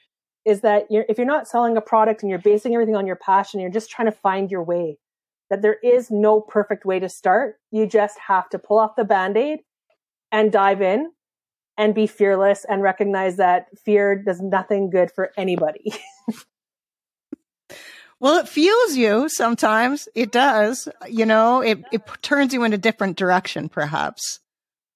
is 0.45 0.63
that 0.63 0.91
you're, 0.91 1.05
if 1.09 1.19
you're 1.19 1.27
not 1.27 1.49
selling 1.49 1.77
a 1.77 1.81
product 1.81 2.23
and 2.23 2.31
you're 2.31 2.39
basing 2.39 2.75
everything 2.75 2.97
on 2.97 3.07
your 3.07 3.17
passion, 3.17 3.61
you're 3.61 3.71
just 3.71 3.91
trying 3.91 4.07
to 4.07 4.17
find 4.17 4.51
your 4.51 4.63
way. 4.63 4.99
That 5.51 5.63
there 5.63 5.77
is 5.83 6.11
no 6.11 6.41
perfect 6.41 6.85
way 6.85 6.99
to 6.99 7.09
start. 7.09 7.57
You 7.71 7.87
just 7.87 8.19
have 8.27 8.49
to 8.51 8.59
pull 8.59 8.79
off 8.79 8.97
the 8.97 9.05
band 9.05 9.37
aid 9.37 9.61
and 10.31 10.51
dive 10.51 10.81
in 10.81 11.13
and 11.77 11.95
be 11.95 12.07
fearless 12.07 12.65
and 12.69 12.83
recognize 12.83 13.37
that 13.37 13.67
fear 13.79 14.17
does 14.17 14.41
nothing 14.41 14.91
good 14.91 15.11
for 15.11 15.31
anybody. 15.37 15.93
well, 18.21 18.39
it 18.39 18.49
fuels 18.49 18.97
you 18.97 19.29
sometimes. 19.29 20.09
It 20.15 20.33
does. 20.33 20.89
You 21.09 21.27
know, 21.27 21.61
it, 21.61 21.81
it 21.93 22.03
turns 22.23 22.55
you 22.55 22.65
in 22.65 22.73
a 22.73 22.79
different 22.79 23.17
direction, 23.17 23.69
perhaps. 23.69 24.41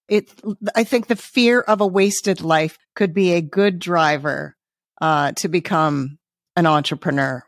It, 0.09 0.33
I 0.75 0.85
think 0.85 1.09
the 1.09 1.17
fear 1.17 1.61
of 1.61 1.81
a 1.81 1.87
wasted 1.87 2.41
life 2.41 2.79
could 2.95 3.13
be 3.13 3.33
a 3.33 3.43
good 3.43 3.79
driver 3.79 4.57
uh, 5.01 5.33
to 5.33 5.49
become 5.49 6.19
an 6.57 6.67
entrepreneur. 6.67 7.45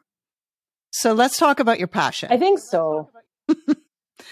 So 0.91 1.13
let's 1.13 1.39
talk 1.39 1.61
about 1.61 1.79
your 1.79 1.89
passion. 1.89 2.31
I 2.33 2.37
think 2.37 2.59
so. 2.59 3.11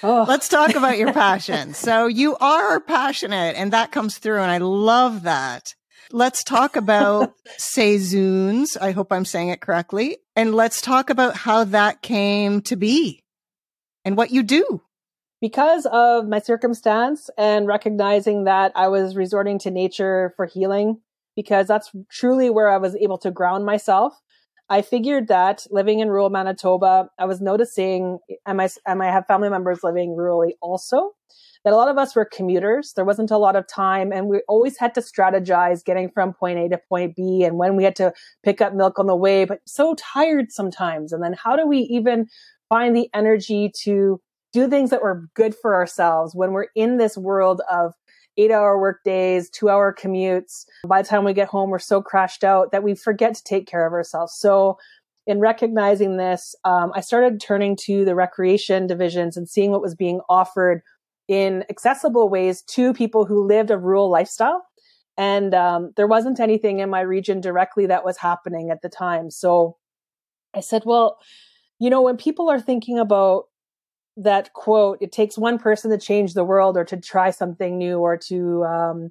oh. 0.02 0.24
Let's 0.28 0.48
talk 0.48 0.74
about 0.74 0.98
your 0.98 1.12
passion. 1.26 1.74
So 1.74 2.06
you 2.06 2.36
are 2.36 2.80
passionate 2.80 3.56
and 3.56 3.72
that 3.72 3.92
comes 3.92 4.18
through 4.18 4.40
and 4.40 4.50
I 4.50 4.58
love 4.58 5.24
that. 5.24 5.74
Let's 6.12 6.44
talk 6.44 6.76
about 6.76 7.34
Saisons. 7.56 8.76
I 8.76 8.92
hope 8.92 9.12
I'm 9.12 9.24
saying 9.24 9.48
it 9.50 9.60
correctly. 9.60 10.18
And 10.34 10.54
let's 10.54 10.80
talk 10.80 11.10
about 11.10 11.36
how 11.36 11.64
that 11.64 12.02
came 12.02 12.62
to 12.62 12.76
be 12.76 13.22
and 14.04 14.16
what 14.16 14.30
you 14.30 14.42
do. 14.42 14.82
Because 15.40 15.86
of 15.86 16.26
my 16.26 16.38
circumstance 16.38 17.28
and 17.36 17.66
recognizing 17.66 18.44
that 18.44 18.72
I 18.74 18.88
was 18.88 19.16
resorting 19.16 19.58
to 19.60 19.70
nature 19.70 20.32
for 20.36 20.46
healing 20.46 21.00
because 21.36 21.68
that's 21.68 21.92
truly 22.10 22.50
where 22.50 22.68
I 22.68 22.78
was 22.78 22.96
able 22.96 23.18
to 23.18 23.30
ground 23.30 23.64
myself. 23.64 24.20
I 24.68 24.82
figured 24.82 25.28
that 25.28 25.64
living 25.70 26.00
in 26.00 26.08
rural 26.08 26.30
Manitoba, 26.30 27.08
I 27.20 27.24
was 27.26 27.40
noticing, 27.40 28.18
and 28.46 28.60
I, 28.60 28.68
and 28.84 29.02
I 29.02 29.12
have 29.12 29.26
family 29.26 29.48
members 29.48 29.80
living 29.84 30.16
rurally 30.18 30.52
also, 30.60 31.12
that 31.64 31.72
a 31.72 31.76
lot 31.76 31.88
of 31.88 31.98
us 31.98 32.16
were 32.16 32.24
commuters. 32.24 32.92
There 32.96 33.04
wasn't 33.04 33.30
a 33.30 33.38
lot 33.38 33.54
of 33.54 33.68
time, 33.68 34.12
and 34.12 34.26
we 34.26 34.40
always 34.48 34.76
had 34.76 34.92
to 34.94 35.00
strategize 35.00 35.84
getting 35.84 36.10
from 36.10 36.32
point 36.32 36.58
A 36.58 36.68
to 36.70 36.80
point 36.88 37.14
B, 37.14 37.44
and 37.44 37.58
when 37.58 37.76
we 37.76 37.84
had 37.84 37.94
to 37.96 38.12
pick 38.44 38.60
up 38.60 38.74
milk 38.74 38.98
on 38.98 39.06
the 39.06 39.14
way, 39.14 39.44
but 39.44 39.60
so 39.66 39.94
tired 39.94 40.50
sometimes. 40.50 41.12
And 41.12 41.22
then 41.22 41.34
how 41.34 41.54
do 41.54 41.64
we 41.64 41.78
even 41.80 42.26
find 42.68 42.96
the 42.96 43.08
energy 43.14 43.70
to 43.82 44.20
do 44.52 44.68
things 44.68 44.90
that 44.90 45.02
were 45.02 45.28
good 45.34 45.54
for 45.54 45.74
ourselves 45.74 46.34
when 46.34 46.52
we're 46.52 46.68
in 46.74 46.96
this 46.96 47.16
world 47.16 47.60
of 47.70 47.92
eight 48.36 48.50
hour 48.50 48.78
work 48.78 49.02
days, 49.04 49.50
two 49.50 49.68
hour 49.68 49.94
commutes. 49.94 50.66
By 50.86 51.02
the 51.02 51.08
time 51.08 51.24
we 51.24 51.32
get 51.32 51.48
home, 51.48 51.70
we're 51.70 51.78
so 51.78 52.02
crashed 52.02 52.44
out 52.44 52.72
that 52.72 52.82
we 52.82 52.94
forget 52.94 53.34
to 53.34 53.44
take 53.44 53.66
care 53.66 53.86
of 53.86 53.92
ourselves. 53.92 54.34
So 54.34 54.78
in 55.26 55.40
recognizing 55.40 56.16
this, 56.16 56.54
um, 56.64 56.92
I 56.94 57.00
started 57.00 57.40
turning 57.40 57.76
to 57.82 58.04
the 58.04 58.14
recreation 58.14 58.86
divisions 58.86 59.36
and 59.36 59.48
seeing 59.48 59.72
what 59.72 59.82
was 59.82 59.94
being 59.94 60.20
offered 60.28 60.82
in 61.28 61.64
accessible 61.68 62.28
ways 62.28 62.62
to 62.62 62.94
people 62.94 63.24
who 63.24 63.46
lived 63.46 63.70
a 63.70 63.78
rural 63.78 64.08
lifestyle. 64.10 64.62
And 65.18 65.54
um, 65.54 65.92
there 65.96 66.06
wasn't 66.06 66.40
anything 66.40 66.78
in 66.78 66.90
my 66.90 67.00
region 67.00 67.40
directly 67.40 67.86
that 67.86 68.04
was 68.04 68.18
happening 68.18 68.70
at 68.70 68.82
the 68.82 68.88
time. 68.88 69.30
So 69.30 69.76
I 70.54 70.60
said, 70.60 70.82
well, 70.84 71.18
you 71.78 71.90
know, 71.90 72.02
when 72.02 72.16
people 72.16 72.48
are 72.48 72.60
thinking 72.60 72.98
about 72.98 73.44
that 74.16 74.52
quote, 74.52 74.98
it 75.00 75.12
takes 75.12 75.36
one 75.36 75.58
person 75.58 75.90
to 75.90 75.98
change 75.98 76.34
the 76.34 76.44
world 76.44 76.76
or 76.76 76.84
to 76.84 76.96
try 76.96 77.30
something 77.30 77.76
new 77.76 77.98
or 77.98 78.16
to 78.16 78.64
um, 78.64 79.10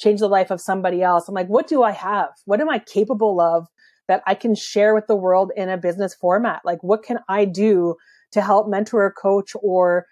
change 0.00 0.20
the 0.20 0.28
life 0.28 0.50
of 0.50 0.60
somebody 0.60 1.02
else. 1.02 1.28
I'm 1.28 1.34
like, 1.34 1.48
what 1.48 1.66
do 1.66 1.82
I 1.82 1.92
have? 1.92 2.30
What 2.46 2.60
am 2.60 2.70
I 2.70 2.78
capable 2.78 3.40
of 3.40 3.66
that 4.08 4.22
I 4.26 4.34
can 4.34 4.54
share 4.54 4.94
with 4.94 5.06
the 5.08 5.16
world 5.16 5.52
in 5.56 5.68
a 5.68 5.76
business 5.76 6.14
format? 6.14 6.62
Like, 6.64 6.82
what 6.82 7.02
can 7.02 7.18
I 7.28 7.44
do 7.44 7.96
to 8.32 8.40
help 8.40 8.68
mentor 8.68 9.04
a 9.06 9.12
coach 9.12 9.52
or 9.62 10.06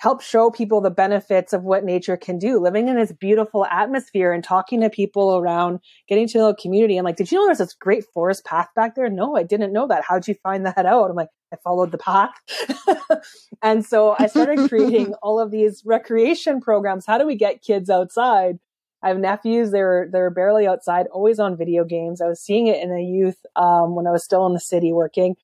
help 0.00 0.22
show 0.22 0.50
people 0.50 0.80
the 0.80 0.90
benefits 0.90 1.52
of 1.52 1.62
what 1.62 1.84
nature 1.84 2.16
can 2.16 2.38
do. 2.38 2.58
Living 2.58 2.88
in 2.88 2.96
this 2.96 3.12
beautiful 3.12 3.66
atmosphere 3.66 4.32
and 4.32 4.42
talking 4.42 4.80
to 4.80 4.88
people 4.88 5.36
around 5.36 5.78
getting 6.08 6.26
to 6.26 6.38
know 6.38 6.46
the 6.48 6.54
community 6.54 6.96
i'm 6.96 7.04
like 7.04 7.16
did 7.16 7.30
you 7.30 7.38
know 7.38 7.46
there's 7.46 7.58
this 7.58 7.74
great 7.74 8.04
forest 8.14 8.44
path 8.44 8.68
back 8.74 8.94
there? 8.94 9.08
No 9.10 9.36
i 9.36 9.42
didn't 9.42 9.72
know 9.72 9.86
that. 9.88 10.02
How'd 10.08 10.26
you 10.26 10.34
find 10.42 10.64
that 10.66 10.86
out? 10.86 11.10
I'm 11.10 11.16
like 11.16 11.28
i 11.52 11.56
followed 11.62 11.92
the 11.92 11.98
path. 11.98 12.30
And 13.62 13.84
so 13.84 14.16
i 14.18 14.26
started 14.26 14.68
creating 14.68 15.14
all 15.22 15.38
of 15.38 15.50
these 15.50 15.82
recreation 15.84 16.60
programs. 16.60 17.04
How 17.06 17.18
do 17.18 17.26
we 17.26 17.36
get 17.36 17.62
kids 17.62 17.90
outside? 17.90 18.58
I 19.02 19.08
have 19.08 19.18
nephews. 19.18 19.70
They're 19.70 20.08
they're 20.10 20.30
barely 20.30 20.66
outside, 20.66 21.06
always 21.12 21.38
on 21.38 21.56
video 21.56 21.84
games. 21.84 22.20
I 22.20 22.26
was 22.26 22.40
seeing 22.40 22.66
it 22.66 22.82
in 22.82 22.94
the 22.94 23.02
youth 23.02 23.38
um, 23.56 23.94
when 23.94 24.06
I 24.06 24.10
was 24.10 24.24
still 24.24 24.46
in 24.46 24.52
the 24.52 24.60
city 24.60 24.92
working, 24.92 25.36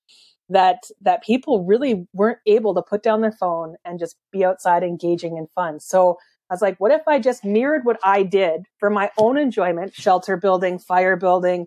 that 0.48 0.84
that 1.00 1.24
people 1.24 1.64
really 1.64 2.06
weren't 2.12 2.38
able 2.46 2.74
to 2.74 2.82
put 2.82 3.02
down 3.02 3.20
their 3.20 3.32
phone 3.32 3.76
and 3.84 3.98
just 3.98 4.16
be 4.32 4.44
outside 4.44 4.82
engaging 4.82 5.36
in 5.36 5.46
fun. 5.54 5.80
So 5.80 6.18
I 6.50 6.54
was 6.54 6.62
like, 6.62 6.76
what 6.78 6.92
if 6.92 7.02
I 7.08 7.18
just 7.18 7.44
mirrored 7.44 7.84
what 7.84 7.98
I 8.04 8.22
did 8.22 8.62
for 8.78 8.88
my 8.88 9.10
own 9.18 9.36
enjoyment, 9.36 9.94
shelter 9.94 10.36
building, 10.36 10.78
fire 10.78 11.16
building, 11.16 11.66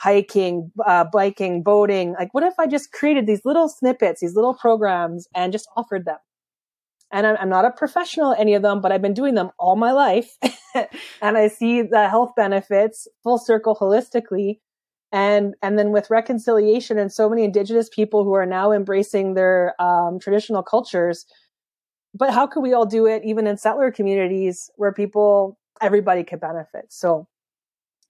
hiking, 0.00 0.70
uh, 0.86 1.04
biking, 1.12 1.62
boating. 1.62 2.12
Like, 2.12 2.32
what 2.34 2.44
if 2.44 2.54
I 2.58 2.66
just 2.66 2.92
created 2.92 3.26
these 3.26 3.44
little 3.44 3.68
snippets, 3.68 4.20
these 4.20 4.34
little 4.34 4.54
programs 4.54 5.26
and 5.34 5.52
just 5.52 5.68
offered 5.76 6.04
them? 6.04 6.18
And 7.12 7.26
I'm, 7.26 7.36
I'm 7.40 7.48
not 7.48 7.64
a 7.64 7.70
professional 7.70 8.32
at 8.32 8.40
any 8.40 8.54
of 8.54 8.62
them, 8.62 8.80
but 8.80 8.92
I've 8.92 9.02
been 9.02 9.14
doing 9.14 9.34
them 9.34 9.50
all 9.58 9.76
my 9.76 9.92
life. 9.92 10.36
and 11.22 11.38
I 11.38 11.48
see 11.48 11.82
the 11.82 12.08
health 12.08 12.32
benefits 12.36 13.06
full 13.22 13.38
circle 13.38 13.76
holistically 13.80 14.58
and 15.14 15.54
and 15.62 15.78
then 15.78 15.92
with 15.92 16.10
reconciliation 16.10 16.98
and 16.98 17.10
so 17.10 17.30
many 17.30 17.44
indigenous 17.44 17.88
people 17.88 18.24
who 18.24 18.34
are 18.34 18.44
now 18.44 18.72
embracing 18.72 19.34
their 19.34 19.80
um, 19.80 20.18
traditional 20.18 20.62
cultures 20.62 21.24
but 22.16 22.32
how 22.32 22.46
could 22.46 22.60
we 22.60 22.74
all 22.74 22.86
do 22.86 23.06
it 23.06 23.22
even 23.24 23.46
in 23.46 23.56
settler 23.56 23.90
communities 23.90 24.70
where 24.76 24.92
people 24.92 25.58
everybody 25.80 26.22
could 26.22 26.40
benefit? 26.40 26.86
So 26.88 27.28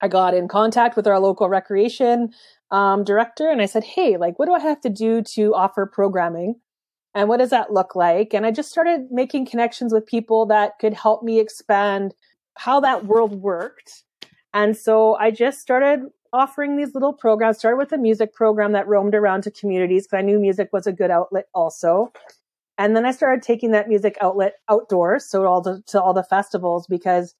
i 0.00 0.08
got 0.08 0.34
in 0.34 0.49
contact 0.49 0.96
with 0.96 1.06
our 1.06 1.20
local 1.20 1.49
recreation 1.49 2.32
um, 2.70 3.04
director 3.04 3.49
and 3.49 3.62
i 3.62 3.66
said 3.66 3.84
hey 3.84 4.16
like 4.16 4.38
what 4.38 4.46
do 4.46 4.54
i 4.54 4.58
have 4.58 4.80
to 4.80 4.88
do 4.88 5.23
to 5.23 5.54
offer 5.54 5.87
programming? 5.87 6.56
And 7.16 7.28
what 7.28 7.37
does 7.37 7.50
that 7.50 7.73
look 7.73 7.94
like? 7.94 8.32
And 8.32 8.46
i 8.46 8.50
just 8.50 8.70
started 8.70 9.08
making 9.11 9.46
connections 9.46 9.92
with 9.92 10.06
people 10.06 10.46
that 10.46 10.78
could 10.80 10.94
help 10.94 11.23
me 11.23 11.38
expand 11.38 12.14
how 12.56 12.80
that 12.80 13.04
world 13.04 13.34
worked. 13.34 14.04
And 14.54 14.76
so 14.76 15.16
I 15.16 15.32
just 15.32 15.61
started 15.61 16.02
offering 16.35 16.76
these 16.76 16.95
little 16.95 17.12
programs. 17.12 17.59
Started 17.59 17.79
with 17.79 17.93
a 17.93 17.99
music 17.99 18.35
program 18.35 18.73
that 18.73 18.88
roamed 18.88 19.14
around 19.14 19.43
to 19.45 19.50
communities 19.50 20.07
because 20.07 20.19
I 20.19 20.23
knew 20.23 20.38
music 20.38 20.71
was 20.73 20.87
a 20.87 20.93
good 20.93 21.11
outlet 21.11 21.47
also. 21.55 22.12
And 22.76 22.97
then 22.97 23.07
I 23.07 23.12
started 23.12 23.43
taking 23.43 23.71
that 23.71 23.88
music 23.88 24.19
outlet 24.21 24.55
outdoors, 24.69 25.25
so 25.25 25.47
all 25.47 25.61
the, 25.61 25.81
to 25.87 26.03
all 26.03 26.12
the 26.12 26.25
festivals 26.25 26.88
because 26.88 27.35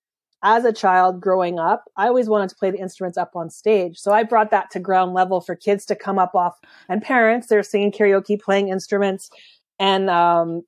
as 0.45 0.65
a 0.65 0.73
child 0.73 1.21
growing 1.21 1.59
up, 1.59 1.85
I 1.97 2.07
always 2.07 2.29
wanted 2.29 2.51
to 2.51 2.57
play 2.57 2.71
the 2.71 2.79
instruments 2.79 3.19
up 3.19 3.35
on 3.35 3.51
stage. 3.51 3.99
So 3.99 4.13
I 4.13 4.23
brought 4.23 4.51
that 4.51 4.71
to 4.73 4.79
ground 4.79 5.15
level 5.15 5.41
for 5.41 5.57
kids 5.57 5.87
to 5.87 5.97
come 5.97 6.19
up 6.19 6.35
off 6.35 6.61
and 6.89 7.03
parents. 7.03 7.49
They're 7.49 7.63
singing 7.63 7.91
karaoke, 7.91 8.41
playing 8.41 8.69
instruments. 8.69 9.31
And 9.81 10.09
um, 10.11 10.63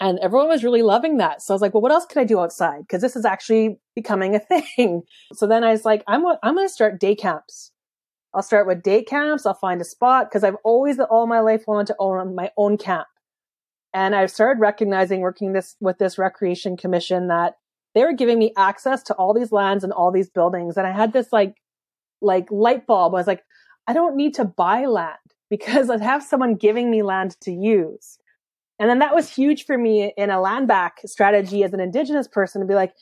and 0.00 0.18
everyone 0.20 0.48
was 0.48 0.64
really 0.64 0.80
loving 0.82 1.18
that. 1.18 1.42
So 1.42 1.52
I 1.52 1.54
was 1.54 1.62
like, 1.62 1.74
well, 1.74 1.82
what 1.82 1.92
else 1.92 2.06
can 2.06 2.22
I 2.22 2.24
do 2.24 2.40
outside? 2.40 2.80
Because 2.80 3.02
this 3.02 3.16
is 3.16 3.26
actually 3.26 3.78
becoming 3.94 4.34
a 4.34 4.38
thing. 4.76 5.02
So 5.34 5.46
then 5.46 5.62
I 5.62 5.72
was 5.72 5.84
like, 5.84 6.02
I'm, 6.08 6.24
I'm 6.42 6.54
going 6.54 6.66
to 6.66 6.72
start 6.72 6.98
day 6.98 7.14
camps. 7.14 7.72
I'll 8.32 8.42
start 8.42 8.66
with 8.66 8.82
day 8.82 9.02
camps. 9.02 9.44
I'll 9.44 9.54
find 9.54 9.80
a 9.80 9.84
spot 9.84 10.30
because 10.30 10.42
I've 10.42 10.56
always 10.64 10.98
all 10.98 11.26
my 11.26 11.40
life 11.40 11.64
wanted 11.66 11.88
to 11.88 11.96
own 11.98 12.34
my 12.34 12.50
own 12.56 12.78
camp. 12.78 13.08
And 13.92 14.14
I've 14.14 14.30
started 14.30 14.60
recognizing 14.60 15.20
working 15.20 15.52
this 15.52 15.76
with 15.80 15.98
this 15.98 16.16
recreation 16.16 16.76
commission 16.76 17.28
that 17.28 17.56
they 17.94 18.04
were 18.04 18.12
giving 18.12 18.38
me 18.38 18.52
access 18.56 19.02
to 19.04 19.14
all 19.14 19.34
these 19.34 19.52
lands 19.52 19.84
and 19.84 19.92
all 19.92 20.12
these 20.12 20.30
buildings. 20.30 20.76
And 20.76 20.86
I 20.86 20.92
had 20.92 21.12
this 21.12 21.32
like, 21.32 21.56
like 22.22 22.50
light 22.50 22.86
bulb. 22.86 23.14
I 23.14 23.18
was 23.18 23.26
like, 23.26 23.42
I 23.86 23.92
don't 23.92 24.16
need 24.16 24.34
to 24.34 24.44
buy 24.44 24.86
land 24.86 25.18
because 25.50 25.90
I 25.90 26.02
have 26.02 26.22
someone 26.22 26.54
giving 26.54 26.90
me 26.90 27.02
land 27.02 27.36
to 27.42 27.50
use. 27.50 28.19
And 28.80 28.88
then 28.88 28.98
that 29.00 29.14
was 29.14 29.28
huge 29.28 29.66
for 29.66 29.76
me 29.76 30.14
in 30.16 30.30
a 30.30 30.40
land 30.40 30.66
back 30.66 31.02
strategy 31.04 31.62
as 31.62 31.74
an 31.74 31.80
indigenous 31.80 32.26
person 32.26 32.62
to 32.62 32.66
be 32.66 32.74
like, 32.74 32.94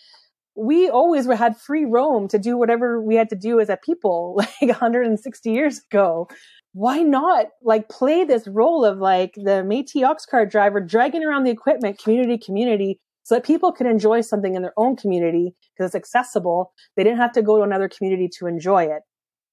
we 0.57 0.91
always 0.91 1.27
had 1.27 1.57
free 1.57 1.85
roam 1.85 2.27
to 2.29 2.39
do 2.39 2.59
whatever 2.59 3.01
we 3.01 3.15
had 3.15 3.29
to 3.29 3.37
do 3.37 3.61
as 3.61 3.69
a 3.69 3.77
people 3.77 4.35
like 4.61 4.61
160 4.61 5.51
years 5.51 5.81
ago. 5.91 6.29
Why 6.73 6.99
not 6.99 7.47
like 7.63 7.89
play 7.89 8.25
this 8.25 8.49
role 8.49 8.85
of 8.85 8.99
like 8.99 9.35
the 9.35 9.63
Métis 9.63 10.05
ox 10.05 10.27
cart 10.27 10.51
driver 10.51 10.81
dragging 10.81 11.23
around 11.25 11.45
the 11.45 11.53
equipment 11.53 11.99
community 12.03 12.39
community 12.39 13.01
so 13.23 13.37
that 13.37 13.45
people 13.45 13.71
could 13.73 13.87
enjoy 13.87 14.21
something 14.21 14.57
in 14.57 14.63
their 14.63 14.75
own 14.77 14.97
community 14.97 15.55
because 15.77 15.91
it's 15.91 15.95
accessible. 15.95 16.73
They 16.97 17.05
didn't 17.05 17.19
have 17.19 17.33
to 17.33 17.43
go 17.43 17.57
to 17.57 17.63
another 17.63 17.89
community 17.89 18.29
to 18.39 18.49
enjoy 18.49 18.85
it. 18.85 19.03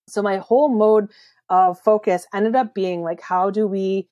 So 0.07 0.23
my 0.23 0.38
whole 0.38 0.69
mode 0.69 1.11
of 1.49 1.79
focus 1.79 2.25
ended 2.33 2.55
up 2.55 2.73
being 2.73 3.03
like, 3.03 3.21
how 3.21 3.51
do 3.51 3.67
we 3.67 4.07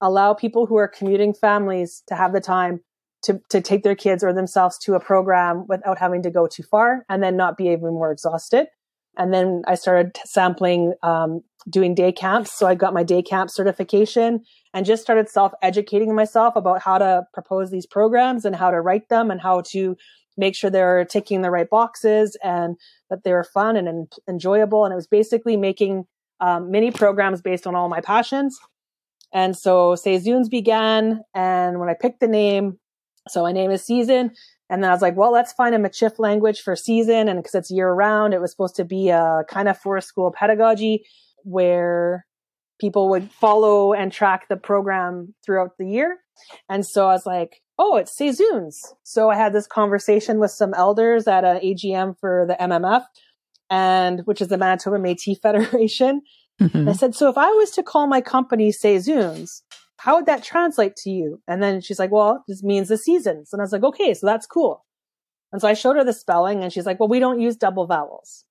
allow 0.00 0.34
people 0.34 0.66
who 0.66 0.76
are 0.76 0.88
commuting 0.88 1.32
families 1.32 2.02
to 2.08 2.14
have 2.14 2.32
the 2.32 2.40
time 2.40 2.80
to, 3.22 3.40
to 3.50 3.60
take 3.60 3.82
their 3.82 3.94
kids 3.94 4.22
or 4.22 4.32
themselves 4.32 4.78
to 4.78 4.94
a 4.94 5.00
program 5.00 5.66
without 5.68 5.98
having 5.98 6.22
to 6.22 6.30
go 6.30 6.46
too 6.46 6.62
far 6.62 7.04
and 7.08 7.22
then 7.22 7.36
not 7.36 7.56
be 7.56 7.68
even 7.68 7.94
more 7.94 8.12
exhausted. 8.12 8.68
And 9.16 9.32
then 9.32 9.62
I 9.66 9.74
started 9.74 10.18
sampling, 10.24 10.92
um, 11.02 11.42
doing 11.68 11.94
day 11.94 12.12
camps. 12.12 12.52
So 12.52 12.66
I 12.66 12.74
got 12.74 12.94
my 12.94 13.02
day 13.02 13.22
camp 13.22 13.50
certification 13.50 14.44
and 14.74 14.86
just 14.86 15.02
started 15.02 15.28
self 15.28 15.52
educating 15.62 16.14
myself 16.14 16.54
about 16.54 16.82
how 16.82 16.98
to 16.98 17.24
propose 17.32 17.70
these 17.70 17.86
programs 17.86 18.44
and 18.44 18.54
how 18.54 18.70
to 18.70 18.80
write 18.80 19.08
them 19.08 19.30
and 19.30 19.40
how 19.40 19.62
to 19.68 19.96
make 20.36 20.54
sure 20.54 20.68
they're 20.68 21.06
ticking 21.06 21.40
the 21.40 21.50
right 21.50 21.68
boxes 21.68 22.36
and 22.44 22.76
that 23.08 23.24
they 23.24 23.32
were 23.32 23.42
fun 23.42 23.76
and 23.76 23.88
en- 23.88 24.08
enjoyable. 24.28 24.84
And 24.84 24.92
it 24.92 24.96
was 24.96 25.06
basically 25.06 25.56
making 25.56 26.04
um, 26.40 26.70
mini 26.70 26.90
programs 26.90 27.40
based 27.40 27.66
on 27.66 27.74
all 27.74 27.88
my 27.88 28.02
passions 28.02 28.58
and 29.32 29.56
so 29.56 29.94
Saisons 29.94 30.48
began. 30.48 31.22
And 31.34 31.78
when 31.80 31.88
I 31.88 31.94
picked 31.94 32.20
the 32.20 32.28
name, 32.28 32.78
so 33.28 33.42
my 33.42 33.52
name 33.52 33.70
is 33.70 33.84
Season. 33.84 34.32
And 34.68 34.82
then 34.82 34.90
I 34.90 34.92
was 34.92 35.02
like, 35.02 35.16
well, 35.16 35.32
let's 35.32 35.52
find 35.52 35.74
a 35.74 35.78
Michif 35.78 36.18
language 36.18 36.60
for 36.60 36.74
season. 36.74 37.28
And 37.28 37.38
because 37.38 37.54
it's 37.54 37.70
year 37.70 37.90
round, 37.92 38.34
it 38.34 38.40
was 38.40 38.50
supposed 38.50 38.76
to 38.76 38.84
be 38.84 39.10
a 39.10 39.44
kind 39.48 39.68
of 39.68 39.78
forest 39.78 40.08
school 40.08 40.32
pedagogy 40.36 41.04
where 41.44 42.26
people 42.80 43.08
would 43.10 43.30
follow 43.30 43.92
and 43.92 44.12
track 44.12 44.48
the 44.48 44.56
program 44.56 45.34
throughout 45.44 45.78
the 45.78 45.86
year. 45.86 46.18
And 46.68 46.84
so 46.84 47.08
I 47.08 47.12
was 47.12 47.26
like, 47.26 47.62
oh, 47.78 47.96
it's 47.96 48.16
Saisons. 48.16 48.94
So 49.04 49.30
I 49.30 49.36
had 49.36 49.52
this 49.52 49.66
conversation 49.66 50.40
with 50.40 50.50
some 50.50 50.74
elders 50.74 51.28
at 51.28 51.44
an 51.44 51.60
AGM 51.60 52.18
for 52.18 52.44
the 52.48 52.54
MMF 52.54 53.04
and 53.70 54.20
which 54.24 54.40
is 54.40 54.48
the 54.48 54.58
Manitoba 54.58 54.98
Métis 54.98 55.40
Federation. 55.42 56.22
Mm-hmm. 56.60 56.88
I 56.88 56.92
said, 56.92 57.14
so 57.14 57.28
if 57.28 57.36
I 57.36 57.50
was 57.50 57.70
to 57.72 57.82
call 57.82 58.06
my 58.06 58.20
company 58.20 58.72
Saisons, 58.72 59.62
how 59.98 60.16
would 60.16 60.26
that 60.26 60.42
translate 60.42 60.96
to 60.96 61.10
you? 61.10 61.40
And 61.48 61.62
then 61.62 61.80
she's 61.80 61.98
like, 61.98 62.10
well, 62.10 62.44
this 62.48 62.62
means 62.62 62.88
the 62.88 62.98
seasons. 62.98 63.50
And 63.52 63.60
I 63.60 63.64
was 63.64 63.72
like, 63.72 63.84
okay, 63.84 64.14
so 64.14 64.26
that's 64.26 64.46
cool. 64.46 64.84
And 65.52 65.60
so 65.60 65.68
I 65.68 65.74
showed 65.74 65.96
her 65.96 66.04
the 66.04 66.12
spelling 66.12 66.62
and 66.62 66.72
she's 66.72 66.86
like, 66.86 67.00
well, 67.00 67.08
we 67.08 67.20
don't 67.20 67.40
use 67.40 67.56
double 67.56 67.86
vowels. 67.86 68.44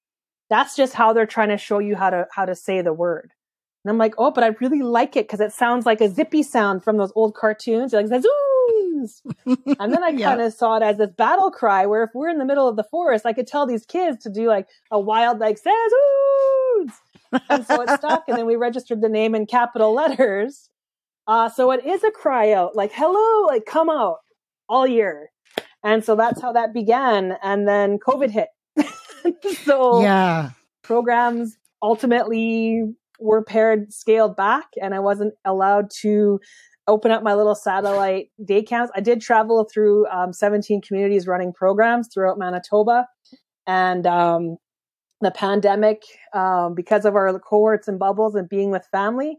That's 0.49 0.75
just 0.75 0.93
how 0.93 1.13
they're 1.13 1.25
trying 1.25 1.49
to 1.49 1.57
show 1.57 1.79
you 1.79 1.95
how 1.95 2.09
to, 2.09 2.27
how 2.31 2.45
to 2.45 2.55
say 2.55 2.81
the 2.81 2.93
word. 2.93 3.31
And 3.83 3.91
I'm 3.91 3.97
like, 3.97 4.15
oh, 4.17 4.31
but 4.31 4.43
I 4.43 4.55
really 4.59 4.81
like 4.81 5.15
it 5.15 5.27
because 5.27 5.39
it 5.39 5.53
sounds 5.53 5.85
like 5.85 6.01
a 6.01 6.09
zippy 6.09 6.41
sound 6.43 6.83
from 6.83 6.97
those 6.97 7.11
old 7.15 7.35
cartoons. 7.35 7.93
You're 7.93 8.01
like, 8.01 8.23
Zazoos! 8.95 9.21
and 9.79 9.93
then 9.93 10.03
I 10.03 10.09
yeah. 10.09 10.29
kind 10.29 10.41
of 10.41 10.53
saw 10.53 10.77
it 10.77 10.83
as 10.83 10.97
this 10.97 11.11
battle 11.11 11.51
cry 11.51 11.85
where 11.85 12.03
if 12.03 12.11
we're 12.13 12.29
in 12.29 12.37
the 12.37 12.45
middle 12.45 12.67
of 12.67 12.75
the 12.75 12.83
forest, 12.83 13.25
I 13.25 13.33
could 13.33 13.47
tell 13.47 13.65
these 13.65 13.85
kids 13.85 14.23
to 14.23 14.29
do 14.29 14.47
like 14.47 14.67
a 14.91 14.99
wild, 14.99 15.39
like, 15.39 15.57
Zazoos! 15.57 16.91
and 17.49 17.65
so 17.65 17.81
it 17.81 17.89
stuck. 17.97 18.23
And 18.27 18.37
then 18.37 18.45
we 18.45 18.55
registered 18.55 19.01
the 19.01 19.09
name 19.09 19.35
in 19.35 19.45
capital 19.45 19.93
letters. 19.93 20.69
Uh, 21.27 21.49
so 21.49 21.71
it 21.71 21.85
is 21.85 22.03
a 22.03 22.11
cry 22.11 22.51
out, 22.51 22.75
like 22.75 22.91
hello, 22.93 23.47
like 23.47 23.65
come 23.65 23.89
out 23.89 24.17
all 24.69 24.85
year. 24.85 25.31
And 25.83 26.03
so 26.03 26.15
that's 26.15 26.41
how 26.41 26.53
that 26.53 26.73
began. 26.73 27.37
And 27.41 27.67
then 27.67 27.97
COVID 27.99 28.29
hit. 28.29 28.49
so 29.63 30.01
yeah, 30.01 30.51
programs 30.83 31.57
ultimately 31.81 32.95
were 33.19 33.43
paired 33.43 33.93
scaled 33.93 34.35
back, 34.35 34.67
and 34.81 34.93
I 34.93 34.99
wasn't 34.99 35.33
allowed 35.45 35.89
to 36.01 36.39
open 36.87 37.11
up 37.11 37.23
my 37.23 37.33
little 37.33 37.55
satellite 37.55 38.29
day 38.43 38.61
camps. 38.61 38.91
I 38.95 39.01
did 39.01 39.21
travel 39.21 39.63
through 39.63 40.07
um, 40.07 40.33
17 40.33 40.81
communities 40.81 41.27
running 41.27 41.53
programs 41.53 42.09
throughout 42.13 42.37
Manitoba. 42.37 43.07
And 43.67 44.05
um, 44.05 44.57
the 45.21 45.31
pandemic, 45.31 46.03
um, 46.33 46.75
because 46.75 47.05
of 47.05 47.15
our 47.15 47.39
cohorts 47.39 47.87
and 47.87 47.97
bubbles 47.97 48.35
and 48.35 48.47
being 48.47 48.69
with 48.69 48.85
family, 48.91 49.37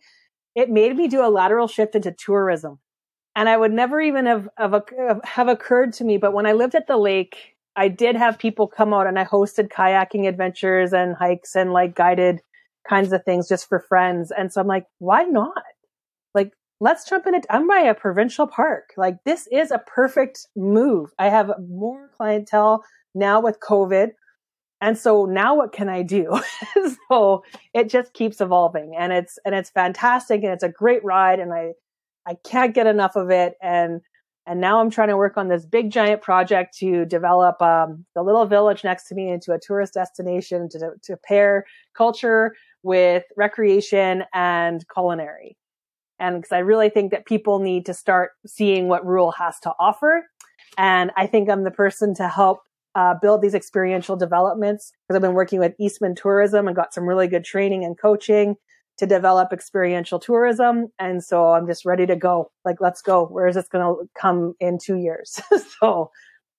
it 0.55 0.71
made 0.71 0.97
me 0.97 1.07
do 1.07 1.25
a 1.25 1.31
lateral 1.31 1.69
shift 1.69 1.95
into 1.95 2.13
tourism. 2.13 2.81
And 3.37 3.49
I 3.49 3.57
would 3.57 3.73
never 3.73 4.01
even 4.01 4.27
have, 4.27 4.49
have, 4.57 4.83
have 5.25 5.49
occurred 5.49 5.93
to 5.95 6.05
me. 6.05 6.17
But 6.17 6.33
when 6.33 6.47
I 6.47 6.53
lived 6.53 6.75
at 6.75 6.87
the 6.87 6.97
lake, 6.97 7.55
I 7.77 7.89
did 7.89 8.17
have 8.17 8.39
people 8.39 8.67
come 8.67 8.95
out 8.95 9.07
and 9.07 9.19
I 9.19 9.25
hosted 9.25 9.69
kayaking 9.69 10.27
adventures 10.27 10.95
and 10.95 11.15
hikes 11.15 11.55
and 11.55 11.73
like 11.73 11.95
guided 11.95 12.41
kinds 12.89 13.13
of 13.13 13.23
things 13.25 13.49
just 13.49 13.69
for 13.69 13.81
friends. 13.81 14.33
And 14.37 14.51
so 14.51 14.61
I'm 14.61 14.67
like, 14.67 14.87
why 14.99 15.25
not? 15.25 15.63
Let's 16.79 17.09
jump 17.09 17.27
in 17.27 17.35
it. 17.35 17.47
I'm 17.49 17.67
by 17.67 17.81
a 17.81 17.95
provincial 17.95 18.47
park. 18.47 18.93
Like, 18.97 19.17
this 19.25 19.49
is 19.51 19.71
a 19.71 19.79
perfect 19.79 20.47
move. 20.55 21.11
I 21.19 21.29
have 21.31 21.51
more 21.69 22.11
clientele 22.17 22.85
now 23.15 23.41
with 23.41 23.61
COVID. 23.61 24.11
And 24.83 24.99
so 24.99 25.25
now 25.25 25.55
what 25.55 25.73
can 25.73 25.89
I 25.89 26.03
do? 26.03 26.39
so 27.09 27.43
it 27.73 27.89
just 27.89 28.13
keeps 28.13 28.43
evolving 28.43 28.95
and 28.95 29.11
it's, 29.11 29.39
and 29.47 29.55
it's 29.55 29.71
fantastic 29.71 30.43
and 30.43 30.53
it's 30.53 30.63
a 30.63 30.69
great 30.69 31.03
ride 31.03 31.41
and 31.41 31.51
I, 31.53 31.73
I 32.27 32.37
can't 32.45 32.75
get 32.75 32.87
enough 32.87 33.17
of 33.17 33.31
it. 33.31 33.55
And, 33.63 34.03
and 34.47 34.61
now 34.61 34.79
I'm 34.79 34.91
trying 34.91 35.09
to 35.09 35.17
work 35.17 35.39
on 35.39 35.49
this 35.49 35.65
big 35.65 35.91
giant 35.91 36.21
project 36.21 36.77
to 36.79 37.07
develop 37.07 37.61
um, 37.63 38.05
the 38.15 38.23
little 38.23 38.45
village 38.45 38.85
next 38.85 39.09
to 39.09 39.15
me 39.15 39.31
into 39.31 39.53
a 39.53 39.59
tourist 39.59 39.95
destination 39.95 40.69
to, 40.69 40.93
to 41.03 41.17
pair 41.17 41.65
culture 41.95 42.55
with 42.83 43.25
recreation 43.35 44.25
and 44.35 44.85
culinary. 44.93 45.57
And 46.19 46.37
because 46.37 46.53
I 46.53 46.59
really 46.59 46.89
think 46.89 47.11
that 47.13 47.27
people 47.27 47.59
need 47.59 47.87
to 47.87 47.95
start 47.95 48.33
seeing 48.47 48.89
what 48.89 49.05
rural 49.07 49.33
has 49.33 49.59
to 49.61 49.73
offer. 49.79 50.25
And 50.79 51.11
I 51.17 51.27
think 51.27 51.51
I'm 51.51 51.65
the 51.65 51.71
person 51.71 52.15
to 52.17 52.29
help 52.29 52.61
uh, 52.95 53.15
build 53.21 53.43
these 53.43 53.55
experiential 53.55 54.17
developments 54.17 54.93
because 55.07 55.17
I've 55.17 55.23
been 55.23 55.35
working 55.35 55.61
with 55.61 55.75
Eastman 55.79 56.15
Tourism 56.15 56.67
and 56.67 56.75
got 56.75 56.95
some 56.95 57.07
really 57.07 57.29
good 57.29 57.45
training 57.45 57.85
and 57.85 57.99
coaching 57.99 58.57
to 58.99 59.07
develop 59.07 59.53
experiential 59.53 60.19
tourism. 60.19 60.89
And 60.99 61.23
so 61.23 61.53
I'm 61.53 61.67
just 61.67 61.85
ready 61.85 62.07
to 62.07 62.17
go. 62.17 62.51
Like, 62.65 62.81
let's 62.81 63.03
go. 63.03 63.27
Where 63.27 63.47
is 63.47 63.55
this 63.55 63.69
going 63.69 63.85
to 63.85 64.09
come 64.19 64.55
in 64.59 64.79
two 64.83 64.97
years? 64.97 65.41
so 65.81 66.11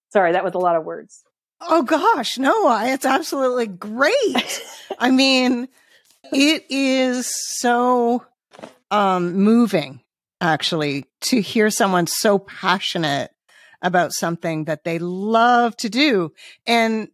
sorry, 0.10 0.34
that 0.34 0.44
was 0.44 0.54
a 0.54 0.60
lot 0.60 0.76
of 0.76 0.84
words. 0.84 1.24
Oh 1.60 1.82
gosh, 1.82 2.38
no, 2.38 2.80
it's 2.84 3.06
absolutely 3.06 3.66
great. 3.66 4.64
I 5.00 5.10
mean, 5.10 5.68
it 6.32 6.66
is 6.70 7.34
so 7.60 8.24
um, 8.92 9.34
moving 9.36 10.02
actually 10.40 11.06
to 11.22 11.42
hear 11.42 11.70
someone 11.70 12.08
so 12.08 12.38
passionate 12.40 13.32
about 13.82 14.14
something 14.14 14.66
that 14.66 14.84
they 14.84 15.00
love 15.00 15.76
to 15.78 15.90
do 15.90 16.32
and 16.66 17.10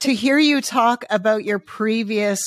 to 0.00 0.14
hear 0.14 0.38
you 0.38 0.60
talk 0.60 1.04
about 1.10 1.44
your 1.44 1.58
previous 1.58 2.40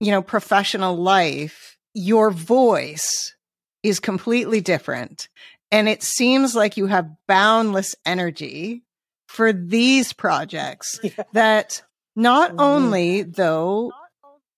you 0.00 0.10
know 0.10 0.22
professional 0.22 0.96
life 0.96 1.76
your 1.94 2.30
voice 2.30 3.34
is 3.82 4.00
completely 4.00 4.60
different 4.60 5.28
and 5.70 5.88
it 5.88 6.02
seems 6.02 6.54
like 6.54 6.76
you 6.76 6.86
have 6.86 7.10
boundless 7.26 7.94
energy 8.06 8.82
for 9.26 9.52
these 9.52 10.12
projects 10.12 10.98
yeah. 11.02 11.22
that 11.32 11.82
not 12.16 12.50
mm-hmm. 12.50 12.60
only 12.60 13.22
though 13.22 13.92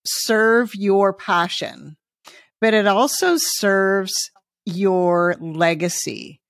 serve 0.05 0.75
your 0.75 1.13
passion 1.13 1.97
but 2.61 2.75
it 2.75 2.87
also 2.87 3.37
serves 3.37 4.31
your 4.67 5.35
legacy 5.41 6.41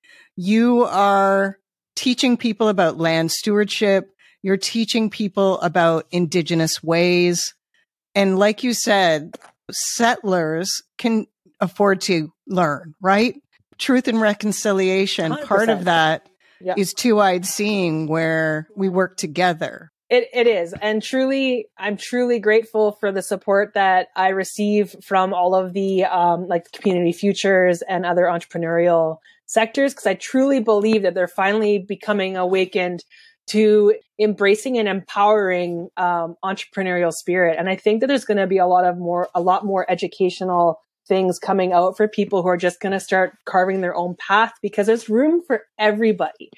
you 0.42 0.84
are 0.86 1.58
teaching 1.96 2.38
people 2.38 2.68
about 2.68 2.96
land 2.96 3.30
stewardship. 3.30 4.10
You're 4.40 4.56
teaching 4.56 5.10
people 5.10 5.60
about 5.60 6.06
indigenous 6.10 6.82
ways. 6.82 7.54
And 8.14 8.38
like 8.38 8.64
you 8.64 8.72
said, 8.72 9.36
settlers 9.70 10.82
can 10.96 11.26
afford 11.60 12.00
to 12.02 12.32
learn, 12.46 12.94
right? 13.02 13.34
Truth 13.76 14.08
and 14.08 14.18
reconciliation, 14.18 15.30
100%. 15.30 15.44
part 15.44 15.68
of 15.68 15.84
that 15.84 16.26
yeah. 16.58 16.72
is 16.74 16.94
two-eyed 16.94 17.44
seeing 17.44 18.06
where 18.06 18.66
we 18.74 18.88
work 18.88 19.18
together. 19.18 19.92
It, 20.10 20.28
it 20.34 20.48
is. 20.48 20.74
And 20.82 21.00
truly, 21.00 21.66
I'm 21.78 21.96
truly 21.96 22.40
grateful 22.40 22.92
for 22.92 23.12
the 23.12 23.22
support 23.22 23.74
that 23.74 24.08
I 24.16 24.30
receive 24.30 24.96
from 25.04 25.32
all 25.32 25.54
of 25.54 25.72
the, 25.72 26.04
um, 26.04 26.48
like 26.48 26.72
community 26.72 27.12
futures 27.12 27.80
and 27.82 28.04
other 28.04 28.24
entrepreneurial 28.24 29.18
sectors 29.46 29.92
because 29.92 30.06
I 30.06 30.14
truly 30.14 30.58
believe 30.58 31.02
that 31.02 31.14
they're 31.14 31.28
finally 31.28 31.78
becoming 31.78 32.36
awakened 32.36 33.04
to 33.50 33.94
embracing 34.20 34.78
and 34.78 34.88
empowering 34.88 35.88
um, 35.96 36.34
entrepreneurial 36.44 37.12
spirit. 37.12 37.56
And 37.58 37.68
I 37.68 37.76
think 37.76 38.00
that 38.00 38.08
there's 38.08 38.24
going 38.24 38.38
to 38.38 38.46
be 38.48 38.58
a 38.58 38.66
lot 38.66 38.84
of 38.84 38.98
more, 38.98 39.28
a 39.34 39.40
lot 39.40 39.64
more 39.64 39.88
educational 39.88 40.80
things 41.06 41.38
coming 41.38 41.72
out 41.72 41.96
for 41.96 42.06
people 42.06 42.42
who 42.42 42.48
are 42.48 42.56
just 42.56 42.80
going 42.80 42.92
to 42.92 43.00
start 43.00 43.36
carving 43.44 43.80
their 43.80 43.94
own 43.94 44.16
path 44.18 44.52
because 44.60 44.86
there's 44.86 45.08
room 45.08 45.42
for 45.46 45.62
everybody 45.78 46.50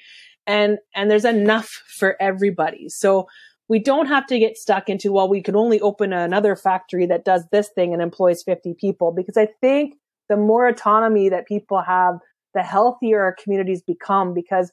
and 0.45 0.77
and 0.95 1.09
there's 1.09 1.25
enough 1.25 1.83
for 1.87 2.15
everybody. 2.21 2.89
So 2.89 3.27
we 3.69 3.79
don't 3.79 4.07
have 4.07 4.27
to 4.27 4.39
get 4.39 4.57
stuck 4.57 4.89
into 4.89 5.11
well 5.11 5.29
we 5.29 5.41
can 5.41 5.55
only 5.55 5.79
open 5.81 6.13
another 6.13 6.55
factory 6.55 7.05
that 7.05 7.25
does 7.25 7.45
this 7.51 7.69
thing 7.69 7.93
and 7.93 8.01
employs 8.01 8.43
50 8.43 8.75
people 8.79 9.11
because 9.11 9.37
i 9.37 9.47
think 9.61 9.95
the 10.29 10.37
more 10.37 10.67
autonomy 10.67 11.29
that 11.29 11.47
people 11.47 11.81
have 11.81 12.15
the 12.53 12.63
healthier 12.63 13.21
our 13.21 13.35
communities 13.41 13.81
become 13.81 14.33
because 14.33 14.71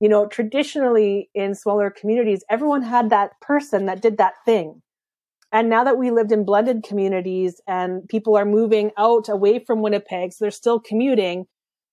you 0.00 0.08
know 0.08 0.26
traditionally 0.26 1.30
in 1.34 1.54
smaller 1.54 1.90
communities 1.90 2.44
everyone 2.50 2.82
had 2.82 3.10
that 3.10 3.30
person 3.40 3.86
that 3.86 4.02
did 4.02 4.18
that 4.18 4.34
thing. 4.44 4.82
And 5.52 5.70
now 5.70 5.84
that 5.84 5.96
we 5.96 6.10
lived 6.10 6.32
in 6.32 6.44
blended 6.44 6.82
communities 6.82 7.60
and 7.68 8.06
people 8.08 8.36
are 8.36 8.44
moving 8.44 8.90
out 8.98 9.28
away 9.28 9.58
from 9.60 9.80
winnipeg 9.80 10.32
so 10.32 10.44
they're 10.44 10.50
still 10.50 10.80
commuting 10.80 11.46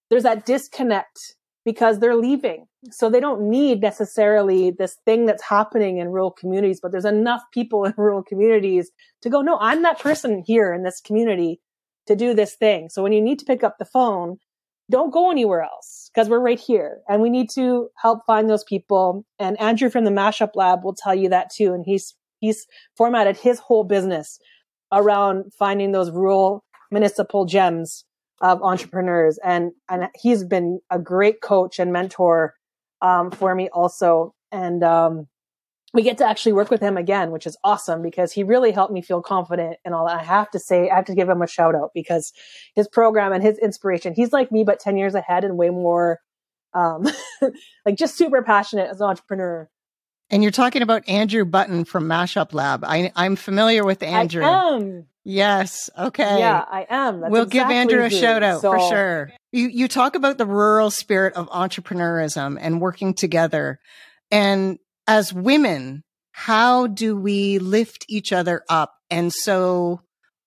there's 0.10 0.24
that 0.24 0.46
disconnect 0.46 1.36
because 1.66 2.00
they're 2.00 2.16
leaving 2.16 2.66
so 2.92 3.10
they 3.10 3.20
don't 3.20 3.50
need 3.50 3.82
necessarily 3.82 4.72
this 4.72 4.98
thing 5.06 5.26
that's 5.26 5.44
happening 5.44 5.98
in 5.98 6.10
rural 6.10 6.32
communities 6.32 6.80
but 6.82 6.92
there's 6.92 7.06
enough 7.06 7.42
people 7.54 7.86
in 7.86 7.94
rural 7.98 8.24
communities 8.24 8.92
to 9.22 9.30
go 9.30 9.42
no 9.42 9.58
i'm 9.60 9.82
that 9.84 10.00
person 10.00 10.44
here 10.46 10.74
in 10.74 10.84
this 10.84 11.02
community 11.02 11.60
to 12.08 12.16
do 12.16 12.34
this 12.34 12.56
thing 12.56 12.90
so 12.90 13.02
when 13.02 13.14
you 13.14 13.22
need 13.22 13.40
to 13.40 13.46
pick 13.46 13.64
up 13.64 13.78
the 13.78 13.86
phone 13.86 14.38
don't 14.92 15.14
go 15.14 15.32
anywhere 15.32 15.62
else 15.62 16.10
because 16.14 16.30
we're 16.30 16.40
right 16.40 16.60
here 16.60 17.00
and 17.08 17.22
we 17.22 17.30
need 17.30 17.50
to 17.50 17.90
help 17.98 18.20
find 18.26 18.50
those 18.50 18.64
people. 18.64 19.26
And 19.40 19.60
Andrew 19.60 19.90
from 19.90 20.04
the 20.04 20.12
Mashup 20.12 20.52
Lab 20.56 20.84
will 20.84 20.96
tell 20.96 21.16
you 21.16 21.30
that 21.30 21.50
too. 21.52 21.74
And 21.74 21.84
he's, 21.86 22.16
he's 22.40 22.68
formatted 22.98 23.38
his 23.38 23.60
whole 23.60 23.84
business 23.84 24.40
around 24.92 25.52
finding 25.58 25.92
those 25.92 26.12
rural 26.12 26.64
municipal 26.92 27.46
gems 27.46 28.06
of 28.42 28.62
entrepreneurs. 28.62 29.40
And, 29.44 29.72
and 29.90 30.10
he's 30.16 30.44
been 30.44 30.80
a 30.90 31.00
great 31.00 31.42
coach 31.42 31.80
and 31.80 31.94
mentor, 31.94 32.56
um, 33.02 33.32
for 33.32 33.54
me 33.56 33.70
also. 33.70 34.34
And, 34.52 34.84
um, 34.84 35.28
we 35.94 36.02
get 36.02 36.18
to 36.18 36.28
actually 36.28 36.54
work 36.54 36.72
with 36.72 36.82
him 36.82 36.98
again, 36.98 37.32
which 37.32 37.46
is 37.46 37.56
awesome 37.64 38.02
because 38.02 38.32
he 38.32 38.44
really 38.44 38.72
helped 38.72 38.92
me 38.92 39.02
feel 39.02 39.22
confident 39.22 39.78
and 39.86 39.94
all 39.94 40.08
that. 40.08 40.22
I 40.22 40.24
have 40.24 40.50
to 40.52 40.60
say, 40.60 40.90
I 40.90 40.96
have 40.96 41.06
to 41.06 41.16
give 41.16 41.30
him 41.30 41.44
a 41.44 41.48
shout 41.48 41.76
out 41.76 41.92
because 41.94 42.34
his 42.76 42.88
program 42.88 43.32
and 43.32 43.44
his 43.44 43.60
inspiration, 43.60 44.14
he's 44.16 44.34
like 44.34 44.52
me, 44.52 44.64
but 44.64 44.80
10 44.80 44.98
years 44.98 45.14
ahead 45.14 45.44
and 45.44 45.56
way 45.56 45.70
more, 45.70 46.20
um, 46.74 47.08
like 47.86 47.96
just 47.96 48.18
super 48.18 48.42
passionate 48.42 48.90
as 48.90 49.02
an 49.02 49.08
entrepreneur. 49.08 49.70
And 50.34 50.42
you're 50.42 50.52
talking 50.52 50.82
about 50.82 51.08
Andrew 51.08 51.46
Button 51.46 51.86
from 51.86 52.06
Mashup 52.06 52.56
Lab. 52.56 52.84
I, 52.84 53.12
I'm 53.16 53.36
familiar 53.36 53.86
with 53.86 54.02
Andrew. 54.02 54.44
I 54.44 54.74
am. 54.74 55.06
Yes. 55.24 55.92
Okay. 55.96 56.40
Yeah, 56.40 56.66
I 56.68 56.88
am. 56.90 57.22
That's 57.22 57.32
we'll 57.32 57.44
exactly 57.44 57.76
give 57.76 57.82
Andrew 57.82 58.04
a 58.04 58.10
shout 58.10 58.42
out 58.42 58.62
so, 58.62 58.72
for 58.72 58.80
sure. 58.90 59.32
You, 59.52 59.68
you 59.68 59.88
talk 59.88 60.16
about 60.16 60.40
the 60.40 60.48
rural 60.48 60.90
spirit 60.90 61.36
of 61.36 61.48
entrepreneurism 61.50 62.58
and 62.60 62.82
working 62.82 63.14
together. 63.14 63.80
And 64.32 64.80
as 65.06 65.32
women, 65.32 66.04
how 66.32 66.88
do 66.88 67.16
we 67.16 67.60
lift 67.60 68.04
each 68.10 68.34
other 68.34 68.64
up? 68.68 68.96
And 69.12 69.32
so 69.32 70.02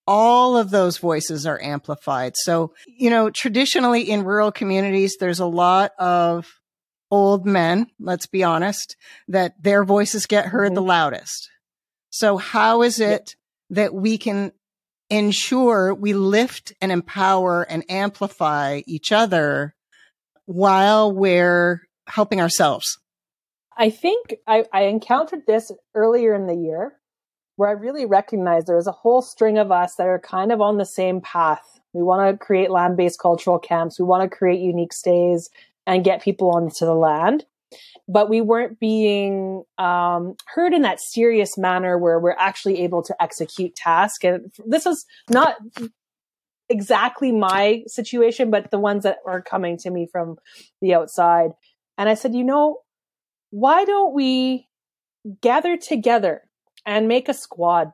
all 0.05 0.57
of 0.57 0.69
those 0.69 0.97
voices 0.97 1.45
are 1.45 1.61
amplified. 1.61 2.33
So, 2.35 2.73
you 2.87 3.09
know, 3.09 3.29
traditionally 3.29 4.01
in 4.01 4.25
rural 4.25 4.51
communities, 4.51 5.15
there's 5.17 5.39
a 5.39 5.45
lot 5.45 5.91
of 5.97 6.56
old 7.11 7.45
men, 7.45 7.87
let's 7.99 8.27
be 8.27 8.43
honest, 8.43 8.95
that 9.27 9.61
their 9.61 9.83
voices 9.83 10.25
get 10.25 10.45
heard 10.45 10.67
mm-hmm. 10.67 10.75
the 10.75 10.81
loudest. 10.81 11.49
So 12.09 12.37
how 12.37 12.81
is 12.81 12.99
it 12.99 13.35
that 13.69 13.93
we 13.93 14.17
can 14.17 14.51
ensure 15.09 15.93
we 15.93 16.13
lift 16.13 16.73
and 16.81 16.91
empower 16.91 17.63
and 17.63 17.83
amplify 17.89 18.81
each 18.85 19.11
other 19.11 19.75
while 20.45 21.11
we're 21.11 21.81
helping 22.07 22.41
ourselves? 22.41 22.97
I 23.77 23.89
think 23.89 24.35
I, 24.47 24.65
I 24.73 24.83
encountered 24.83 25.45
this 25.45 25.71
earlier 25.93 26.33
in 26.33 26.47
the 26.47 26.55
year 26.55 26.93
where 27.57 27.69
I 27.69 27.73
really 27.73 28.05
recognized 28.05 28.67
there 28.67 28.75
was 28.75 28.87
a 28.87 28.91
whole 28.91 29.21
string 29.21 29.57
of 29.57 29.71
us 29.71 29.95
that 29.95 30.07
are 30.07 30.19
kind 30.19 30.51
of 30.51 30.61
on 30.61 30.77
the 30.77 30.85
same 30.85 31.21
path. 31.21 31.79
We 31.93 32.03
want 32.03 32.31
to 32.31 32.43
create 32.43 32.71
land 32.71 32.97
based 32.97 33.19
cultural 33.19 33.59
camps. 33.59 33.99
We 33.99 34.05
want 34.05 34.29
to 34.29 34.35
create 34.35 34.59
unique 34.59 34.93
stays 34.93 35.49
and 35.87 36.03
get 36.03 36.21
people 36.21 36.51
onto 36.51 36.85
the 36.85 36.93
land. 36.93 37.45
But 38.07 38.29
we 38.29 38.41
weren't 38.41 38.79
being 38.79 39.63
um, 39.77 40.35
heard 40.53 40.73
in 40.73 40.83
that 40.83 40.99
serious 40.99 41.57
manner 41.57 41.97
where 41.97 42.19
we're 42.19 42.35
actually 42.37 42.83
able 42.83 43.01
to 43.03 43.15
execute 43.21 43.75
tasks. 43.75 44.23
And 44.23 44.51
this 44.65 44.85
is 44.85 45.05
not 45.29 45.55
exactly 46.69 47.31
my 47.31 47.83
situation, 47.87 48.51
but 48.51 48.69
the 48.69 48.79
ones 48.79 49.03
that 49.03 49.17
are 49.25 49.41
coming 49.41 49.77
to 49.79 49.89
me 49.89 50.07
from 50.11 50.37
the 50.81 50.93
outside. 50.93 51.51
And 51.97 52.07
I 52.07 52.13
said, 52.13 52.35
you 52.35 52.43
know, 52.43 52.79
why 53.49 53.83
don't 53.83 54.13
we 54.13 54.67
gather 55.41 55.75
together 55.77 56.43
and 56.85 57.07
make 57.07 57.27
a 57.27 57.33
squad? 57.33 57.91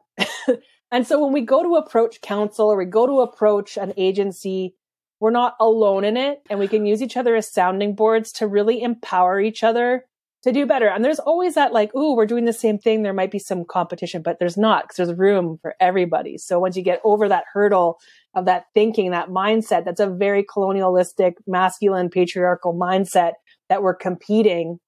and 0.91 1.07
so 1.07 1.23
when 1.23 1.33
we 1.33 1.41
go 1.41 1.63
to 1.63 1.75
approach 1.75 2.21
council 2.21 2.67
or 2.67 2.77
we 2.77 2.85
go 2.85 3.07
to 3.07 3.21
approach 3.21 3.77
an 3.77 3.93
agency, 3.97 4.75
we're 5.23 5.31
not 5.31 5.55
alone 5.59 6.03
in 6.03 6.17
it 6.17 6.41
and 6.49 6.59
we 6.59 6.67
can 6.67 6.85
use 6.85 7.01
each 7.01 7.15
other 7.15 7.35
as 7.35 7.49
sounding 7.49 7.95
boards 7.95 8.31
to 8.33 8.45
really 8.45 8.81
empower 8.81 9.39
each 9.39 9.63
other 9.63 10.05
to 10.43 10.51
do 10.51 10.65
better. 10.65 10.87
And 10.87 11.03
there's 11.03 11.19
always 11.19 11.55
that 11.55 11.71
like, 11.71 11.91
oh, 11.95 12.13
we're 12.13 12.25
doing 12.25 12.43
the 12.43 12.51
same 12.51 12.77
thing. 12.77 13.01
There 13.03 13.13
might 13.13 13.31
be 13.31 13.39
some 13.39 13.63
competition, 13.63 14.21
but 14.21 14.37
there's 14.37 14.57
not 14.57 14.83
because 14.83 14.97
there's 14.97 15.17
room 15.17 15.57
for 15.61 15.75
everybody. 15.79 16.37
So 16.37 16.59
once 16.59 16.75
you 16.75 16.83
get 16.83 16.99
over 17.05 17.29
that 17.29 17.45
hurdle 17.53 17.99
of 18.35 18.45
that 18.45 18.65
thinking, 18.73 19.11
that 19.11 19.29
mindset, 19.29 19.85
that's 19.85 20.01
a 20.01 20.09
very 20.09 20.43
colonialistic, 20.43 21.37
masculine, 21.47 22.09
patriarchal 22.09 22.73
mindset 22.73 23.33
that 23.69 23.81
we're 23.81 23.95
competing 23.95 24.79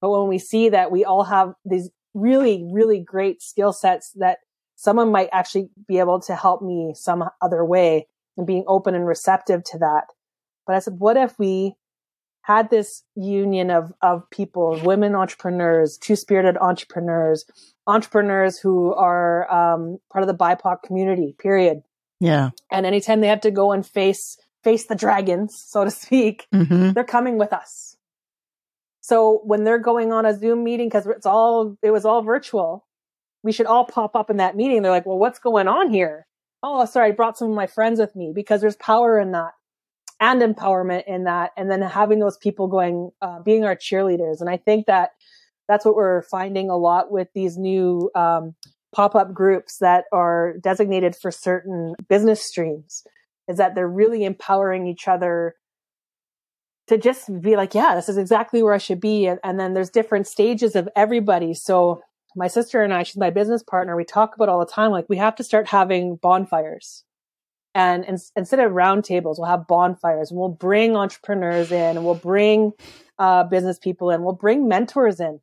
but 0.00 0.10
when 0.10 0.28
we 0.28 0.38
see 0.38 0.68
that 0.68 0.90
we 0.90 1.04
all 1.04 1.24
have 1.24 1.54
these 1.64 1.90
really, 2.14 2.68
really 2.72 3.00
great 3.00 3.42
skill 3.42 3.72
sets 3.72 4.12
that 4.16 4.38
someone 4.76 5.10
might 5.10 5.28
actually 5.32 5.70
be 5.88 5.98
able 5.98 6.20
to 6.20 6.36
help 6.36 6.62
me 6.62 6.92
some 6.94 7.24
other 7.42 7.64
way, 7.64 8.06
and 8.38 8.46
being 8.46 8.64
open 8.66 8.94
and 8.94 9.06
receptive 9.06 9.62
to 9.64 9.78
that. 9.78 10.04
But 10.66 10.76
I 10.76 10.78
said, 10.78 10.94
what 10.98 11.18
if 11.18 11.38
we 11.38 11.74
had 12.48 12.70
this 12.70 13.02
union 13.14 13.70
of, 13.70 13.92
of 14.00 14.22
people, 14.30 14.80
women 14.82 15.14
entrepreneurs, 15.14 15.98
two 15.98 16.16
spirited 16.16 16.56
entrepreneurs, 16.56 17.44
entrepreneurs 17.86 18.58
who 18.58 18.94
are 18.94 19.50
um, 19.52 19.98
part 20.10 20.22
of 20.22 20.28
the 20.28 20.34
BIPOC 20.34 20.82
community, 20.82 21.34
period. 21.38 21.82
Yeah. 22.20 22.50
And 22.70 22.86
anytime 22.86 23.20
they 23.20 23.26
have 23.28 23.42
to 23.42 23.50
go 23.50 23.72
and 23.72 23.86
face 23.86 24.38
face 24.64 24.86
the 24.86 24.94
dragons, 24.94 25.56
so 25.56 25.84
to 25.84 25.90
speak, 25.90 26.46
Mm-hmm. 26.54 26.92
they're 26.92 27.04
coming 27.04 27.36
with 27.36 27.52
us. 27.52 27.96
So 29.02 29.40
when 29.44 29.64
they're 29.64 29.78
going 29.78 30.12
on 30.12 30.24
a 30.26 30.36
Zoom 30.36 30.64
meeting, 30.64 30.88
because 30.88 31.06
it's 31.06 31.26
all 31.26 31.76
it 31.82 31.90
was 31.90 32.04
all 32.06 32.22
virtual, 32.22 32.86
we 33.42 33.52
should 33.52 33.66
all 33.66 33.84
pop 33.84 34.16
up 34.16 34.30
in 34.30 34.38
that 34.38 34.56
meeting. 34.56 34.80
They're 34.82 34.90
like, 34.92 35.06
"Well, 35.06 35.18
what's 35.18 35.38
going 35.38 35.68
on 35.68 35.90
here?" 35.90 36.26
Oh, 36.62 36.84
sorry, 36.86 37.08
I 37.08 37.12
brought 37.12 37.38
some 37.38 37.50
of 37.50 37.56
my 37.56 37.66
friends 37.66 38.00
with 38.00 38.16
me 38.16 38.32
because 38.34 38.60
there's 38.60 38.76
power 38.76 39.18
in 39.18 39.32
that 39.32 39.52
and 40.20 40.42
empowerment 40.42 41.04
in 41.06 41.24
that, 41.24 41.52
and 41.56 41.70
then 41.70 41.80
having 41.80 42.18
those 42.18 42.36
people 42.36 42.66
going, 42.66 43.10
uh, 43.22 43.40
being 43.40 43.64
our 43.64 43.76
cheerleaders. 43.76 44.40
And 44.40 44.50
I 44.50 44.56
think 44.56 44.86
that 44.86 45.10
that's 45.68 45.84
what 45.84 45.94
we're 45.94 46.22
finding 46.22 46.70
a 46.70 46.76
lot 46.76 47.12
with 47.12 47.28
these 47.34 47.56
new 47.56 48.10
um, 48.16 48.54
pop-up 48.92 49.32
groups 49.32 49.78
that 49.80 50.06
are 50.12 50.54
designated 50.60 51.14
for 51.14 51.30
certain 51.30 51.94
business 52.08 52.42
streams 52.42 53.04
is 53.48 53.58
that 53.58 53.74
they're 53.74 53.88
really 53.88 54.24
empowering 54.24 54.86
each 54.86 55.06
other 55.06 55.54
to 56.88 56.98
just 56.98 57.28
be 57.40 57.54
like, 57.54 57.74
yeah, 57.74 57.94
this 57.94 58.08
is 58.08 58.16
exactly 58.16 58.62
where 58.62 58.72
I 58.72 58.78
should 58.78 59.00
be. 59.00 59.26
And, 59.26 59.38
and, 59.44 59.60
then 59.60 59.74
there's 59.74 59.90
different 59.90 60.26
stages 60.26 60.74
of 60.74 60.88
everybody. 60.96 61.52
So 61.52 62.00
my 62.38 62.46
sister 62.46 62.82
and 62.82 62.94
I, 62.94 63.02
she's 63.02 63.16
my 63.16 63.30
business 63.30 63.62
partner, 63.62 63.96
we 63.96 64.04
talk 64.04 64.34
about 64.34 64.48
all 64.48 64.60
the 64.60 64.72
time, 64.72 64.92
like 64.92 65.06
we 65.08 65.16
have 65.16 65.36
to 65.36 65.44
start 65.44 65.68
having 65.68 66.16
bonfires. 66.16 67.04
And, 67.74 68.04
instead 68.34 68.60
of 68.60 68.72
roundtables, 68.72 69.38
we'll 69.38 69.46
have 69.48 69.66
bonfires 69.66 70.30
and 70.30 70.40
we'll 70.40 70.48
bring 70.48 70.96
entrepreneurs 70.96 71.70
in 71.70 71.96
and 71.96 72.04
we'll 72.04 72.14
bring 72.14 72.72
uh, 73.18 73.44
business 73.44 73.78
people 73.78 74.10
in, 74.10 74.22
we'll 74.22 74.32
bring 74.32 74.68
mentors 74.68 75.20
in 75.20 75.40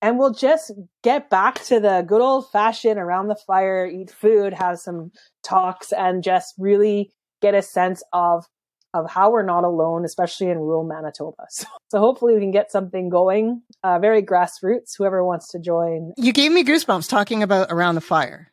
and 0.00 0.18
we'll 0.18 0.32
just 0.32 0.72
get 1.02 1.30
back 1.30 1.62
to 1.64 1.80
the 1.80 2.04
good 2.06 2.20
old 2.20 2.50
fashioned 2.50 2.98
around 2.98 3.28
the 3.28 3.38
fire, 3.46 3.86
eat 3.86 4.10
food, 4.10 4.52
have 4.54 4.78
some 4.78 5.12
talks 5.42 5.92
and 5.92 6.22
just 6.22 6.54
really 6.58 7.12
get 7.40 7.54
a 7.54 7.62
sense 7.62 8.02
of 8.12 8.46
of 8.98 9.10
how 9.10 9.30
we're 9.30 9.44
not 9.44 9.64
alone, 9.64 10.04
especially 10.04 10.48
in 10.48 10.58
rural 10.58 10.84
Manitoba. 10.84 11.36
So, 11.50 11.66
so 11.88 11.98
hopefully 12.00 12.34
we 12.34 12.40
can 12.40 12.50
get 12.50 12.70
something 12.70 13.08
going, 13.08 13.62
uh, 13.82 13.98
very 13.98 14.22
grassroots, 14.22 14.96
whoever 14.96 15.24
wants 15.24 15.48
to 15.52 15.58
join. 15.58 16.12
You 16.16 16.32
gave 16.32 16.52
me 16.52 16.62
goosebumps 16.62 17.08
talking 17.08 17.42
about 17.42 17.68
around 17.70 17.94
the 17.94 18.00
fire. 18.00 18.52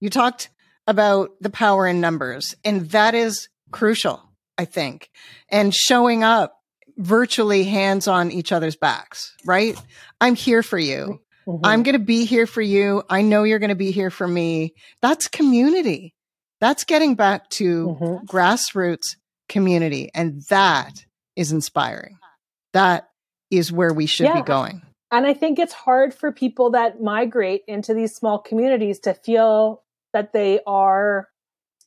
You 0.00 0.08
talked 0.08 0.48
about 0.86 1.30
the 1.40 1.50
power 1.50 1.86
in 1.86 2.00
numbers, 2.00 2.54
and 2.64 2.88
that 2.90 3.14
is 3.14 3.48
crucial, 3.72 4.22
I 4.56 4.64
think, 4.64 5.10
and 5.50 5.74
showing 5.74 6.22
up 6.22 6.56
virtually 6.96 7.64
hands 7.64 8.08
on 8.08 8.30
each 8.30 8.52
other's 8.52 8.76
backs, 8.76 9.34
right? 9.44 9.80
I'm 10.20 10.34
here 10.34 10.62
for 10.62 10.78
you. 10.78 11.20
Mm-hmm. 11.46 11.64
I'm 11.64 11.82
going 11.82 11.98
to 11.98 12.04
be 12.04 12.24
here 12.24 12.46
for 12.46 12.62
you. 12.62 13.02
I 13.08 13.22
know 13.22 13.44
you're 13.44 13.58
going 13.58 13.70
to 13.70 13.74
be 13.74 13.90
here 13.90 14.10
for 14.10 14.26
me. 14.26 14.74
That's 15.02 15.28
community. 15.28 16.14
That's 16.60 16.84
getting 16.84 17.14
back 17.14 17.50
to 17.50 17.86
mm-hmm. 17.88 18.26
grassroots 18.26 19.16
community. 19.48 20.10
And 20.14 20.42
that 20.44 21.04
is 21.34 21.52
inspiring. 21.52 22.18
That 22.72 23.08
is 23.50 23.70
where 23.72 23.92
we 23.92 24.06
should 24.06 24.26
yeah. 24.26 24.40
be 24.40 24.42
going. 24.42 24.82
And 25.10 25.26
I 25.26 25.34
think 25.34 25.58
it's 25.58 25.72
hard 25.72 26.12
for 26.12 26.32
people 26.32 26.70
that 26.70 27.00
migrate 27.00 27.62
into 27.68 27.94
these 27.94 28.14
small 28.14 28.38
communities 28.38 28.98
to 29.00 29.14
feel 29.14 29.82
that 30.12 30.32
they 30.32 30.60
are 30.66 31.28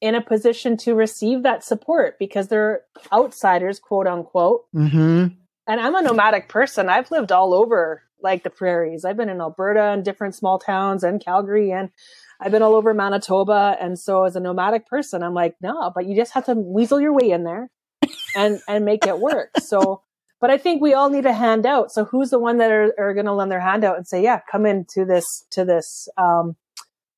in 0.02 0.16
a 0.16 0.22
position 0.22 0.78
to 0.78 0.96
receive 0.96 1.44
that 1.44 1.64
support 1.64 2.18
because 2.18 2.48
they're 2.48 2.82
outsiders, 3.12 3.80
quote 3.80 4.08
unquote. 4.08 4.66
Mm-hmm. 4.74 5.28
And 5.68 5.82
I'm 5.82 5.96
a 5.96 6.02
nomadic 6.02 6.48
person. 6.48 6.90
I've 6.90 7.12
lived 7.12 7.32
all 7.32 7.54
over 7.54 8.04
like 8.22 8.44
the 8.44 8.50
prairies. 8.50 9.06
I've 9.06 9.18
been 9.18 9.30
in 9.30 9.42
Alberta 9.42 9.92
and 9.92 10.04
different 10.04 10.36
small 10.36 10.60
towns 10.60 11.04
and 11.04 11.24
Calgary 11.24 11.72
and 11.72 11.90
I've 12.40 12.52
been 12.52 12.62
all 12.62 12.76
over 12.76 12.94
Manitoba. 12.94 13.78
And 13.80 14.00
so 14.00 14.24
as 14.24 14.36
a 14.36 14.40
nomadic 14.40 14.88
person, 14.88 15.24
I'm 15.24 15.34
like, 15.34 15.56
no, 15.62 15.92
but 15.94 16.06
you 16.06 16.16
just 16.16 16.34
have 16.34 16.46
to 16.46 16.54
weasel 16.54 17.02
your 17.02 17.14
way 17.14 17.32
in 17.32 17.44
there 17.44 17.70
and, 18.36 18.62
and 18.68 18.86
make 18.86 19.06
it 19.06 19.20
work. 19.20 19.52
So, 19.60 20.04
but 20.40 20.50
I 20.50 20.58
think 20.58 20.82
we 20.82 20.94
all 20.94 21.10
need 21.10 21.26
a 21.26 21.34
handout. 21.34 21.92
So 21.92 22.06
who's 22.06 22.30
the 22.30 22.40
one 22.40 22.58
that 22.58 22.72
are, 22.72 22.94
are 22.98 23.14
going 23.14 23.26
to 23.26 23.34
lend 23.34 23.52
their 23.52 23.60
hand 23.60 23.84
out 23.84 23.98
and 23.98 24.08
say, 24.08 24.24
yeah, 24.24 24.40
come 24.50 24.66
into 24.66 25.04
this, 25.04 25.46
to 25.52 25.66
this, 25.66 26.08
um, 26.18 26.56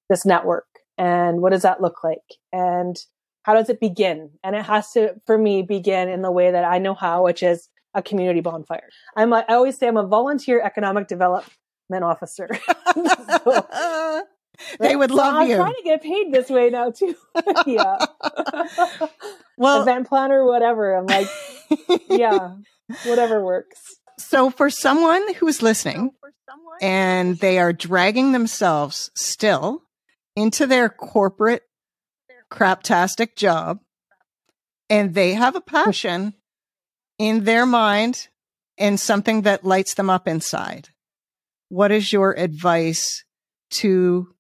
this 0.10 0.26
network. 0.26 0.66
And 0.98 1.42
what 1.42 1.52
does 1.52 1.62
that 1.62 1.82
look 1.82 2.04
like? 2.04 2.24
And 2.52 2.98
how 3.44 3.54
does 3.54 3.70
it 3.70 3.80
begin? 3.80 4.32
And 4.44 4.56
it 4.56 4.64
has 4.66 4.92
to, 4.92 5.16
for 5.26 5.38
me, 5.38 5.62
begin 5.62 6.10
in 6.10 6.22
the 6.22 6.32
way 6.32 6.52
that 6.52 6.64
I 6.64 6.80
know 6.80 6.94
how, 6.94 7.24
which 7.24 7.44
is 7.44 7.70
a 7.94 8.02
community 8.02 8.42
bonfire. 8.42 8.90
I'm 9.16 9.34
a, 9.34 9.46
I 9.48 9.56
always 9.56 9.78
say 9.78 9.88
I'm 9.88 9.98
a 9.98 10.06
volunteer 10.06 10.62
economic 10.62 11.08
development 11.08 12.04
officer. 12.04 12.50
so, 13.44 14.24
they 14.80 14.96
would 14.96 15.12
love 15.12 15.36
I'm 15.36 15.48
you. 15.48 15.56
I'm 15.56 15.62
trying 15.62 15.76
to 15.76 15.84
get 15.84 16.04
paid 16.04 16.32
this 16.32 16.50
way 16.50 16.70
now 16.70 16.92
too. 16.92 17.16
yeah. 17.66 18.06
well, 19.58 19.82
event 19.82 20.08
planner, 20.08 20.46
whatever. 20.46 20.96
I'm 20.96 21.06
like, 21.06 21.28
yeah, 22.10 22.56
whatever 23.04 23.44
works. 23.44 23.80
So 24.18 24.50
for 24.50 24.70
someone 24.70 25.34
who's 25.36 25.62
listening 25.62 26.12
and 26.82 27.38
they 27.38 27.60
are 27.60 27.74
dragging 27.74 28.32
themselves 28.32 29.10
still 29.16 29.84
into 30.36 30.68
their 30.68 30.90
corporate 30.90 31.64
craptastic 32.52 33.36
job 33.36 33.80
and 34.90 35.14
they 35.14 35.34
have 35.34 35.56
a 35.56 35.62
passion 35.62 36.34
in 37.18 37.46
their 37.46 37.66
mind 37.66 38.28
and 38.78 39.00
something 39.00 39.44
that 39.44 39.64
lights 39.64 39.94
them 39.94 40.10
up 40.10 40.28
inside. 40.28 40.90
What 41.70 41.92
is 41.92 42.12
your 42.12 42.38
advice 42.38 43.24
to 43.72 44.34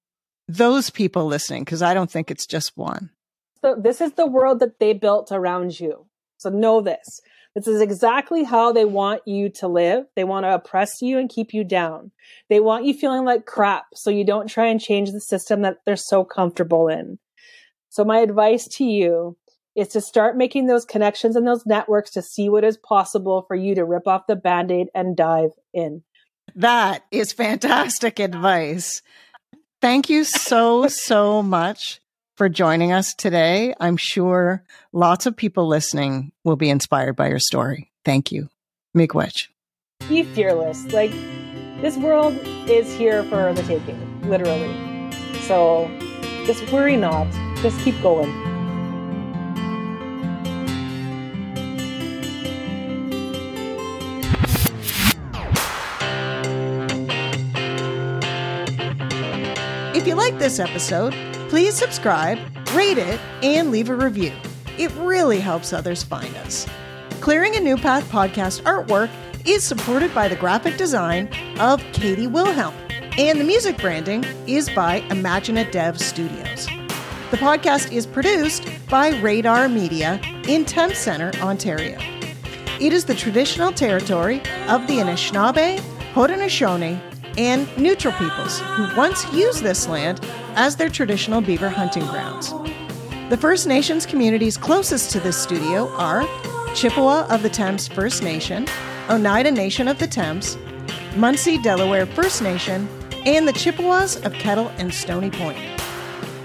those 0.57 0.89
people 0.89 1.25
listening? 1.25 1.63
Because 1.63 1.81
I 1.81 1.93
don't 1.93 2.11
think 2.11 2.31
it's 2.31 2.45
just 2.45 2.77
one. 2.77 3.09
So 3.61 3.75
this 3.75 4.01
is 4.01 4.13
the 4.13 4.27
world 4.27 4.59
that 4.59 4.79
they 4.79 4.93
built 4.93 5.31
around 5.31 5.79
you. 5.79 6.07
So 6.37 6.49
know 6.49 6.81
this. 6.81 7.21
This 7.53 7.67
is 7.67 7.81
exactly 7.81 8.43
how 8.43 8.71
they 8.71 8.85
want 8.85 9.27
you 9.27 9.49
to 9.49 9.67
live. 9.67 10.05
They 10.15 10.23
want 10.23 10.45
to 10.45 10.53
oppress 10.53 11.01
you 11.01 11.19
and 11.19 11.29
keep 11.29 11.53
you 11.53 11.63
down. 11.63 12.11
They 12.49 12.59
want 12.59 12.85
you 12.85 12.93
feeling 12.93 13.25
like 13.25 13.45
crap 13.45 13.85
so 13.93 14.09
you 14.09 14.23
don't 14.23 14.47
try 14.47 14.67
and 14.67 14.79
change 14.79 15.11
the 15.11 15.19
system 15.19 15.61
that 15.61 15.79
they're 15.85 15.97
so 15.97 16.23
comfortable 16.23 16.87
in. 16.87 17.19
So 17.89 18.05
my 18.05 18.19
advice 18.19 18.67
to 18.77 18.85
you 18.85 19.37
is 19.75 19.89
to 19.89 20.01
start 20.01 20.37
making 20.37 20.67
those 20.67 20.85
connections 20.85 21.35
and 21.35 21.45
those 21.45 21.65
networks 21.65 22.11
to 22.11 22.21
see 22.21 22.49
what 22.49 22.63
is 22.63 22.77
possible 22.77 23.43
for 23.47 23.55
you 23.55 23.75
to 23.75 23.85
rip 23.85 24.07
off 24.07 24.27
the 24.27 24.35
band-aid 24.35 24.87
and 24.95 25.15
dive 25.15 25.51
in. 25.73 26.03
That 26.55 27.03
is 27.11 27.33
fantastic 27.33 28.19
advice. 28.19 29.01
Thank 29.81 30.11
you 30.11 30.25
so, 30.25 30.87
so 30.87 31.41
much 31.41 32.01
for 32.35 32.49
joining 32.49 32.91
us 32.91 33.15
today. 33.15 33.73
I'm 33.79 33.97
sure 33.97 34.63
lots 34.93 35.25
of 35.25 35.35
people 35.35 35.67
listening 35.67 36.31
will 36.43 36.55
be 36.55 36.69
inspired 36.69 37.15
by 37.15 37.29
your 37.29 37.39
story. 37.39 37.91
Thank 38.05 38.31
you. 38.31 38.49
Miigwech. 38.95 39.47
Be 40.07 40.21
fearless. 40.21 40.85
Like, 40.93 41.11
this 41.81 41.97
world 41.97 42.37
is 42.69 42.93
here 42.93 43.23
for 43.23 43.53
the 43.53 43.63
taking, 43.63 44.29
literally. 44.29 44.71
So 45.47 45.89
just 46.45 46.71
worry 46.71 46.95
not. 46.95 47.27
Just 47.63 47.79
keep 47.79 47.99
going. 48.03 48.50
This 60.41 60.59
episode, 60.59 61.13
please 61.49 61.75
subscribe, 61.75 62.39
rate 62.73 62.97
it, 62.97 63.19
and 63.43 63.69
leave 63.69 63.89
a 63.89 63.95
review. 63.95 64.33
It 64.79 64.91
really 64.93 65.39
helps 65.39 65.71
others 65.71 66.01
find 66.01 66.35
us. 66.37 66.67
Clearing 67.19 67.55
a 67.55 67.59
New 67.59 67.77
Path 67.77 68.09
podcast 68.09 68.63
artwork 68.63 69.11
is 69.45 69.63
supported 69.63 70.11
by 70.15 70.27
the 70.27 70.35
graphic 70.35 70.77
design 70.77 71.29
of 71.59 71.79
Katie 71.93 72.25
Wilhelm, 72.25 72.73
and 73.19 73.39
the 73.39 73.43
music 73.43 73.77
branding 73.77 74.23
is 74.47 74.67
by 74.71 75.01
Imagina 75.09 75.71
Dev 75.71 76.01
Studios. 76.01 76.65
The 77.29 77.37
podcast 77.37 77.91
is 77.91 78.07
produced 78.07 78.67
by 78.89 79.09
Radar 79.19 79.69
Media 79.69 80.19
in 80.47 80.65
Thames 80.65 80.97
Centre, 80.97 81.31
Ontario. 81.39 81.99
It 82.79 82.93
is 82.93 83.05
the 83.05 83.13
traditional 83.13 83.71
territory 83.71 84.37
of 84.67 84.87
the 84.87 84.97
Anishinaabe, 84.97 85.79
Haudenosaunee, 86.13 87.10
and 87.37 87.67
neutral 87.77 88.13
peoples 88.13 88.59
who 88.59 88.95
once 88.95 89.31
used 89.33 89.63
this 89.63 89.87
land 89.87 90.19
as 90.55 90.75
their 90.75 90.89
traditional 90.89 91.41
beaver 91.41 91.69
hunting 91.69 92.05
grounds. 92.07 92.53
The 93.29 93.37
First 93.37 93.67
Nations 93.67 94.05
communities 94.05 94.57
closest 94.57 95.11
to 95.11 95.19
this 95.19 95.37
studio 95.37 95.89
are 95.95 96.27
Chippewa 96.75 97.25
of 97.29 97.43
the 97.43 97.49
Thames 97.49 97.87
First 97.87 98.23
Nation, 98.23 98.67
Oneida 99.09 99.51
Nation 99.51 99.87
of 99.87 99.99
the 99.99 100.07
Thames, 100.07 100.57
Munsee 101.13 101.61
Delaware 101.61 102.05
First 102.05 102.41
Nation, 102.41 102.87
and 103.25 103.47
the 103.47 103.53
Chippewas 103.53 104.17
of 104.25 104.33
Kettle 104.33 104.69
and 104.77 104.93
Stony 104.93 105.31
Point. 105.31 105.57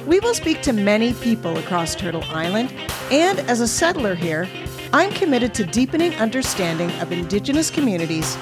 We 0.06 0.20
will 0.20 0.34
speak 0.34 0.62
to 0.62 0.72
many 0.72 1.14
people 1.14 1.56
across 1.58 1.94
Turtle 1.96 2.22
Island 2.24 2.72
And 3.10 3.38
as 3.40 3.60
a 3.60 3.68
settler 3.68 4.16
here, 4.16 4.48
I'm 4.92 5.12
committed 5.12 5.54
to 5.54 5.64
deepening 5.64 6.12
understanding 6.16 6.90
of 7.00 7.12
Indigenous 7.12 7.70
communities 7.70 8.36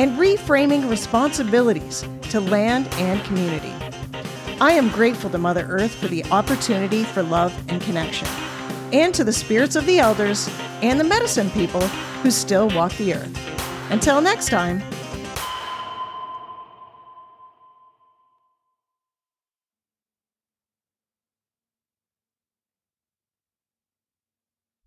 and 0.00 0.18
reframing 0.18 0.88
responsibilities 0.88 2.06
to 2.22 2.40
land 2.40 2.88
and 2.92 3.22
community. 3.24 3.74
I 4.58 4.72
am 4.72 4.88
grateful 4.88 5.28
to 5.28 5.36
Mother 5.36 5.66
Earth 5.68 5.94
for 5.94 6.08
the 6.08 6.24
opportunity 6.30 7.04
for 7.04 7.22
love 7.22 7.52
and 7.68 7.82
connection, 7.82 8.26
and 8.94 9.14
to 9.14 9.24
the 9.24 9.32
spirits 9.32 9.76
of 9.76 9.84
the 9.84 9.98
elders 9.98 10.48
and 10.80 10.98
the 10.98 11.04
medicine 11.04 11.50
people 11.50 11.86
who 12.22 12.30
still 12.30 12.70
walk 12.70 12.92
the 12.92 13.12
earth. 13.12 13.90
Until 13.90 14.22
next 14.22 14.48
time, 14.48 14.82